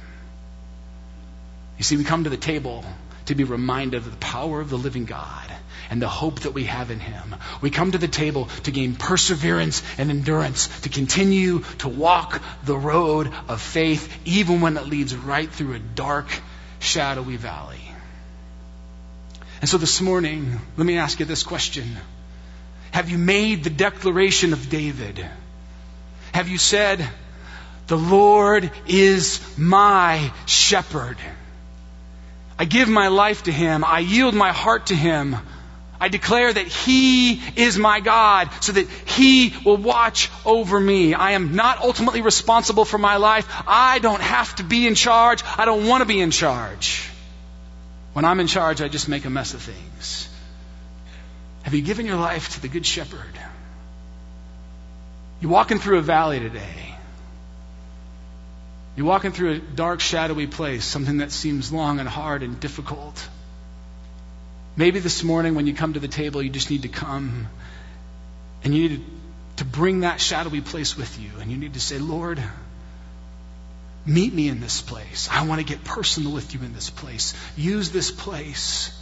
You 1.77 1.83
see, 1.83 1.97
we 1.97 2.03
come 2.03 2.25
to 2.25 2.29
the 2.29 2.37
table 2.37 2.85
to 3.25 3.35
be 3.35 3.43
reminded 3.43 3.97
of 3.97 4.11
the 4.11 4.17
power 4.17 4.61
of 4.61 4.69
the 4.69 4.77
living 4.77 5.05
God 5.05 5.51
and 5.91 6.01
the 6.01 6.07
hope 6.07 6.39
that 6.39 6.53
we 6.53 6.63
have 6.63 6.89
in 6.89 6.99
Him. 6.99 7.35
We 7.59 7.69
come 7.69 7.91
to 7.91 7.97
the 7.97 8.07
table 8.07 8.45
to 8.63 8.71
gain 8.71 8.95
perseverance 8.95 9.83
and 9.97 10.09
endurance, 10.09 10.67
to 10.81 10.89
continue 10.89 11.59
to 11.79 11.89
walk 11.89 12.41
the 12.63 12.77
road 12.77 13.29
of 13.49 13.61
faith, 13.61 14.11
even 14.25 14.61
when 14.61 14.77
it 14.77 14.87
leads 14.87 15.13
right 15.13 15.51
through 15.51 15.73
a 15.73 15.79
dark, 15.79 16.27
shadowy 16.79 17.35
valley. 17.35 17.81
And 19.59 19.69
so 19.69 19.77
this 19.77 19.99
morning, 19.99 20.59
let 20.77 20.85
me 20.87 20.97
ask 20.97 21.19
you 21.19 21.25
this 21.25 21.43
question 21.43 21.97
Have 22.91 23.09
you 23.09 23.17
made 23.17 23.65
the 23.65 23.69
declaration 23.69 24.53
of 24.53 24.69
David? 24.69 25.23
Have 26.33 26.47
you 26.47 26.57
said, 26.57 27.05
The 27.87 27.97
Lord 27.97 28.71
is 28.87 29.41
my 29.57 30.31
shepherd? 30.45 31.17
I 32.57 32.63
give 32.63 32.87
my 32.87 33.09
life 33.09 33.43
to 33.43 33.51
him. 33.51 33.83
I 33.83 33.99
yield 33.99 34.35
my 34.35 34.53
heart 34.53 34.85
to 34.85 34.95
him. 34.95 35.35
I 36.01 36.07
declare 36.09 36.51
that 36.51 36.65
He 36.65 37.39
is 37.55 37.77
my 37.77 37.99
God 37.99 38.49
so 38.59 38.71
that 38.71 38.89
He 38.89 39.53
will 39.63 39.77
watch 39.77 40.31
over 40.43 40.79
me. 40.79 41.13
I 41.13 41.33
am 41.33 41.55
not 41.55 41.77
ultimately 41.77 42.21
responsible 42.21 42.85
for 42.85 42.97
my 42.97 43.17
life. 43.17 43.47
I 43.67 43.99
don't 43.99 44.19
have 44.21 44.55
to 44.55 44.63
be 44.63 44.87
in 44.87 44.95
charge. 44.95 45.43
I 45.59 45.65
don't 45.65 45.87
want 45.87 46.01
to 46.01 46.07
be 46.07 46.19
in 46.19 46.31
charge. 46.31 47.07
When 48.13 48.25
I'm 48.25 48.39
in 48.39 48.47
charge, 48.47 48.81
I 48.81 48.87
just 48.87 49.07
make 49.09 49.25
a 49.25 49.29
mess 49.29 49.53
of 49.53 49.61
things. 49.61 50.27
Have 51.61 51.75
you 51.75 51.83
given 51.83 52.07
your 52.07 52.17
life 52.17 52.49
to 52.55 52.61
the 52.61 52.67
Good 52.67 52.85
Shepherd? 52.85 53.37
You're 55.39 55.51
walking 55.51 55.77
through 55.77 55.99
a 55.99 56.01
valley 56.01 56.39
today. 56.39 56.95
You're 58.95 59.05
walking 59.05 59.33
through 59.33 59.51
a 59.51 59.59
dark, 59.59 59.99
shadowy 59.99 60.47
place, 60.47 60.83
something 60.83 61.17
that 61.17 61.31
seems 61.31 61.71
long 61.71 61.99
and 61.99 62.09
hard 62.09 62.41
and 62.41 62.59
difficult. 62.59 63.23
Maybe 64.81 64.99
this 64.99 65.23
morning 65.23 65.53
when 65.53 65.67
you 65.67 65.75
come 65.75 65.93
to 65.93 65.99
the 65.99 66.07
table, 66.07 66.41
you 66.41 66.49
just 66.49 66.71
need 66.71 66.81
to 66.81 66.87
come 66.87 67.47
and 68.63 68.75
you 68.75 68.89
need 68.89 69.05
to 69.57 69.63
bring 69.63 69.99
that 69.99 70.19
shadowy 70.19 70.61
place 70.61 70.97
with 70.97 71.19
you. 71.19 71.29
And 71.39 71.51
you 71.51 71.57
need 71.57 71.75
to 71.75 71.79
say, 71.79 71.99
Lord, 71.99 72.41
meet 74.07 74.33
me 74.33 74.47
in 74.47 74.59
this 74.59 74.81
place. 74.81 75.29
I 75.31 75.45
want 75.45 75.61
to 75.61 75.65
get 75.71 75.83
personal 75.83 76.31
with 76.31 76.55
you 76.55 76.61
in 76.61 76.73
this 76.73 76.89
place. 76.89 77.35
Use 77.55 77.91
this 77.91 78.09
place 78.09 78.99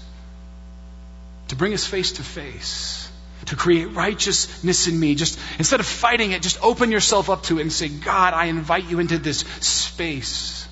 to 1.47 1.55
bring 1.55 1.73
us 1.73 1.85
face 1.85 2.11
to 2.13 2.23
face, 2.23 3.09
to 3.45 3.55
create 3.55 3.93
righteousness 3.93 4.85
in 4.89 4.99
me. 4.99 5.15
Just 5.15 5.39
instead 5.59 5.79
of 5.79 5.85
fighting 5.85 6.31
it, 6.31 6.41
just 6.41 6.61
open 6.61 6.91
yourself 6.91 7.29
up 7.29 7.43
to 7.43 7.57
it 7.57 7.61
and 7.61 7.71
say, 7.71 7.87
God, 7.87 8.33
I 8.33 8.47
invite 8.47 8.89
you 8.89 8.99
into 8.99 9.17
this 9.17 9.39
space 9.61 10.67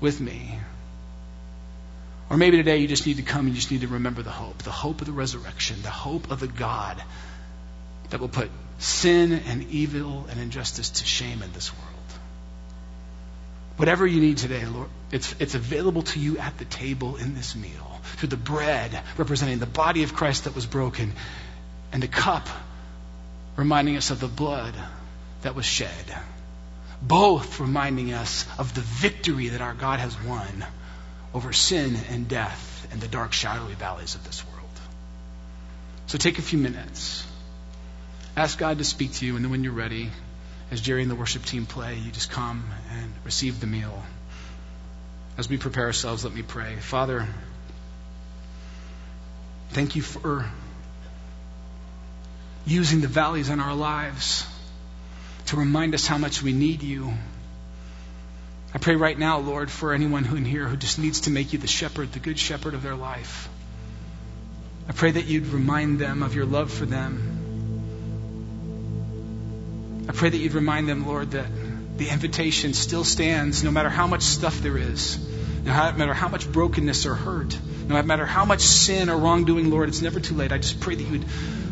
with 0.00 0.20
me. 0.20 0.60
Or 2.30 2.36
maybe 2.36 2.56
today 2.58 2.76
you 2.78 2.86
just 2.86 3.06
need 3.06 3.16
to 3.16 3.22
come 3.22 3.40
and 3.40 3.48
you 3.48 3.56
just 3.56 3.72
need 3.72 3.80
to 3.80 3.88
remember 3.88 4.22
the 4.22 4.30
hope 4.30 4.62
the 4.62 4.70
hope 4.70 5.00
of 5.00 5.06
the 5.06 5.12
resurrection, 5.12 5.82
the 5.82 5.90
hope 5.90 6.30
of 6.30 6.38
the 6.38 6.46
God 6.46 7.02
that 8.10 8.20
will 8.20 8.28
put 8.28 8.50
sin 8.78 9.32
and 9.32 9.68
evil 9.70 10.26
and 10.30 10.40
injustice 10.40 10.90
to 10.90 11.04
shame 11.04 11.42
in 11.42 11.52
this 11.52 11.72
world. 11.76 11.90
Whatever 13.76 14.06
you 14.06 14.20
need 14.20 14.38
today, 14.38 14.64
Lord, 14.66 14.88
it's, 15.10 15.34
it's 15.40 15.54
available 15.54 16.02
to 16.02 16.20
you 16.20 16.38
at 16.38 16.56
the 16.58 16.66
table 16.66 17.16
in 17.16 17.34
this 17.34 17.56
meal. 17.56 18.00
Through 18.16 18.28
the 18.28 18.36
bread 18.36 18.98
representing 19.16 19.58
the 19.58 19.66
body 19.66 20.02
of 20.02 20.14
Christ 20.14 20.44
that 20.44 20.54
was 20.54 20.66
broken, 20.66 21.14
and 21.92 22.02
the 22.02 22.08
cup 22.08 22.48
reminding 23.56 23.96
us 23.96 24.10
of 24.10 24.20
the 24.20 24.28
blood 24.28 24.74
that 25.42 25.54
was 25.54 25.64
shed. 25.64 26.14
Both 27.02 27.58
reminding 27.58 28.12
us 28.12 28.46
of 28.58 28.74
the 28.74 28.82
victory 28.82 29.48
that 29.48 29.62
our 29.62 29.74
God 29.74 29.98
has 29.98 30.14
won 30.22 30.64
over 31.34 31.52
sin 31.52 31.96
and 32.10 32.28
death 32.28 32.88
and 32.92 33.00
the 33.00 33.08
dark, 33.08 33.32
shadowy 33.32 33.74
valleys 33.74 34.14
of 34.14 34.24
this 34.24 34.44
world. 34.46 34.60
So 36.06 36.18
take 36.18 36.38
a 36.38 36.42
few 36.42 36.58
minutes. 36.58 37.26
Ask 38.36 38.58
God 38.58 38.78
to 38.78 38.84
speak 38.84 39.12
to 39.14 39.26
you, 39.26 39.36
and 39.36 39.44
then 39.44 39.50
when 39.50 39.62
you're 39.64 39.72
ready, 39.72 40.10
as 40.70 40.80
Jerry 40.80 41.02
and 41.02 41.10
the 41.10 41.14
worship 41.14 41.44
team 41.44 41.66
play, 41.66 41.96
you 41.96 42.10
just 42.10 42.30
come 42.30 42.64
and 42.90 43.12
receive 43.24 43.60
the 43.60 43.66
meal. 43.66 44.02
As 45.38 45.48
we 45.48 45.56
prepare 45.56 45.86
ourselves, 45.86 46.24
let 46.24 46.34
me 46.34 46.42
pray. 46.42 46.76
Father, 46.76 47.26
thank 49.70 49.96
you 49.96 50.02
for 50.02 50.48
using 52.66 53.00
the 53.00 53.08
valleys 53.08 53.48
in 53.48 53.60
our 53.60 53.74
lives 53.74 54.46
to 55.46 55.56
remind 55.56 55.94
us 55.94 56.06
how 56.06 56.18
much 56.18 56.42
we 56.42 56.52
need 56.52 56.82
you 56.82 57.12
I 58.72 58.78
pray 58.78 58.94
right 58.94 59.18
now, 59.18 59.38
Lord, 59.38 59.70
for 59.70 59.92
anyone 59.92 60.24
who 60.24 60.36
in 60.36 60.44
here 60.44 60.66
who 60.68 60.76
just 60.76 60.98
needs 60.98 61.22
to 61.22 61.30
make 61.30 61.52
you 61.52 61.58
the 61.58 61.66
shepherd, 61.66 62.12
the 62.12 62.20
good 62.20 62.38
shepherd 62.38 62.74
of 62.74 62.82
their 62.82 62.94
life. 62.94 63.48
I 64.88 64.92
pray 64.92 65.10
that 65.10 65.26
you'd 65.26 65.48
remind 65.48 65.98
them 65.98 66.22
of 66.22 66.34
your 66.34 66.46
love 66.46 66.72
for 66.72 66.86
them. 66.86 67.36
I 70.08 70.12
pray 70.12 70.30
that 70.30 70.36
you'd 70.36 70.54
remind 70.54 70.88
them, 70.88 71.06
Lord, 71.06 71.32
that 71.32 71.46
the 71.96 72.08
invitation 72.08 72.72
still 72.72 73.04
stands 73.04 73.62
no 73.62 73.70
matter 73.70 73.88
how 73.88 74.06
much 74.06 74.22
stuff 74.22 74.60
there 74.60 74.78
is, 74.78 75.18
no 75.64 75.72
matter 75.72 76.14
how 76.14 76.28
much 76.28 76.50
brokenness 76.50 77.06
or 77.06 77.14
hurt, 77.14 77.58
no 77.88 78.00
matter 78.02 78.26
how 78.26 78.44
much 78.44 78.60
sin 78.60 79.10
or 79.10 79.16
wrongdoing, 79.18 79.70
Lord, 79.70 79.88
it's 79.88 80.00
never 80.00 80.20
too 80.20 80.34
late. 80.34 80.52
I 80.52 80.58
just 80.58 80.80
pray 80.80 80.94
that 80.94 81.02
you 81.02 81.10
would 81.10 81.26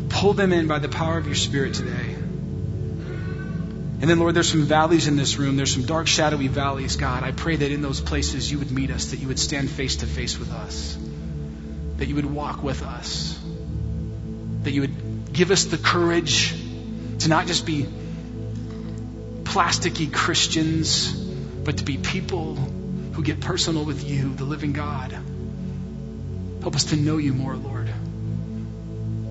pull 0.09 0.33
them 0.33 0.51
in 0.51 0.67
by 0.67 0.79
the 0.79 0.89
power 0.89 1.17
of 1.17 1.25
your 1.25 1.35
Spirit 1.35 1.75
today. 1.75 2.15
And 4.01 4.09
then, 4.09 4.17
Lord, 4.17 4.33
there's 4.33 4.49
some 4.49 4.63
valleys 4.63 5.07
in 5.07 5.17
this 5.17 5.37
room. 5.37 5.57
There's 5.57 5.73
some 5.73 5.85
dark, 5.85 6.07
shadowy 6.07 6.47
valleys, 6.47 6.95
God. 6.95 7.23
I 7.23 7.33
pray 7.33 7.57
that 7.57 7.69
in 7.69 7.81
those 7.81 7.99
places 7.99 8.49
you 8.49 8.57
would 8.59 8.71
meet 8.71 8.91
us, 8.91 9.07
that 9.07 9.17
you 9.17 9.27
would 9.27 9.39
stand 9.39 9.69
face 9.69 9.97
to 9.97 10.05
face 10.05 10.39
with 10.39 10.51
us, 10.51 10.97
that 11.97 12.07
you 12.07 12.15
would 12.15 12.25
walk 12.25 12.63
with 12.63 12.81
us, 12.81 13.37
that 14.63 14.71
you 14.71 14.81
would 14.81 15.33
give 15.33 15.51
us 15.51 15.65
the 15.65 15.77
courage 15.77 16.55
to 17.19 17.29
not 17.29 17.47
just 17.47 17.65
be 17.65 17.87
plasticky 19.43 20.11
Christians, 20.13 21.11
but 21.11 21.79
to 21.79 21.83
be 21.83 21.97
people 21.97 22.55
who 22.55 23.21
get 23.21 23.41
personal 23.41 23.83
with 23.83 24.07
you, 24.09 24.33
the 24.33 24.45
living 24.45 24.71
God. 24.71 25.11
Help 26.61 26.75
us 26.75 26.85
to 26.85 26.95
know 26.95 27.17
you 27.17 27.33
more, 27.33 27.57
Lord. 27.57 27.93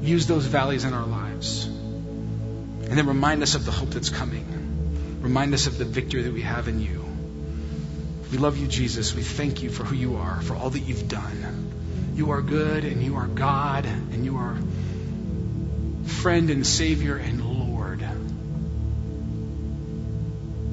Use 0.03 0.27
those 0.27 0.45
valleys 0.45 0.85
in 0.85 0.93
our 0.93 1.07
lives. 1.07 1.71
And 2.89 2.97
then 2.97 3.07
remind 3.07 3.43
us 3.43 3.55
of 3.55 3.65
the 3.65 3.71
hope 3.71 3.91
that's 3.91 4.09
coming. 4.09 5.21
Remind 5.21 5.53
us 5.53 5.67
of 5.67 5.77
the 5.77 5.85
victory 5.85 6.23
that 6.23 6.33
we 6.33 6.43
have 6.43 6.69
in 6.69 6.81
you. 6.81 7.05
We 8.33 8.39
love 8.39 8.57
you, 8.59 8.67
Jesus. 8.67 9.15
We 9.15 9.23
thank 9.23 9.63
you 9.63 9.71
for 9.71 9.85
who 9.85 9.95
you 9.95 10.17
are, 10.17 10.41
for 10.43 10.55
all 10.55 10.71
that 10.71 10.81
you've 10.81 11.09
done. 11.09 12.13
You 12.15 12.31
are 12.31 12.43
good, 12.43 12.85
and 12.85 13.03
you 13.03 13.17
are 13.17 13.27
God, 13.27 13.85
and 13.87 14.25
you 14.25 14.37
are 14.37 14.57
friend 16.07 16.51
and 16.51 16.67
Savior 16.67 17.17
and 17.17 17.45
Lord. 17.45 18.03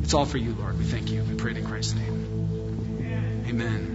It's 0.04 0.14
all 0.14 0.26
for 0.26 0.38
you, 0.38 0.54
Lord. 0.54 0.78
We 0.78 0.86
thank 0.86 1.12
you. 1.12 1.24
We 1.24 1.36
pray 1.36 1.56
in 1.56 1.66
Christ's 1.66 1.96
name. 1.96 3.46
Amen. 3.48 3.95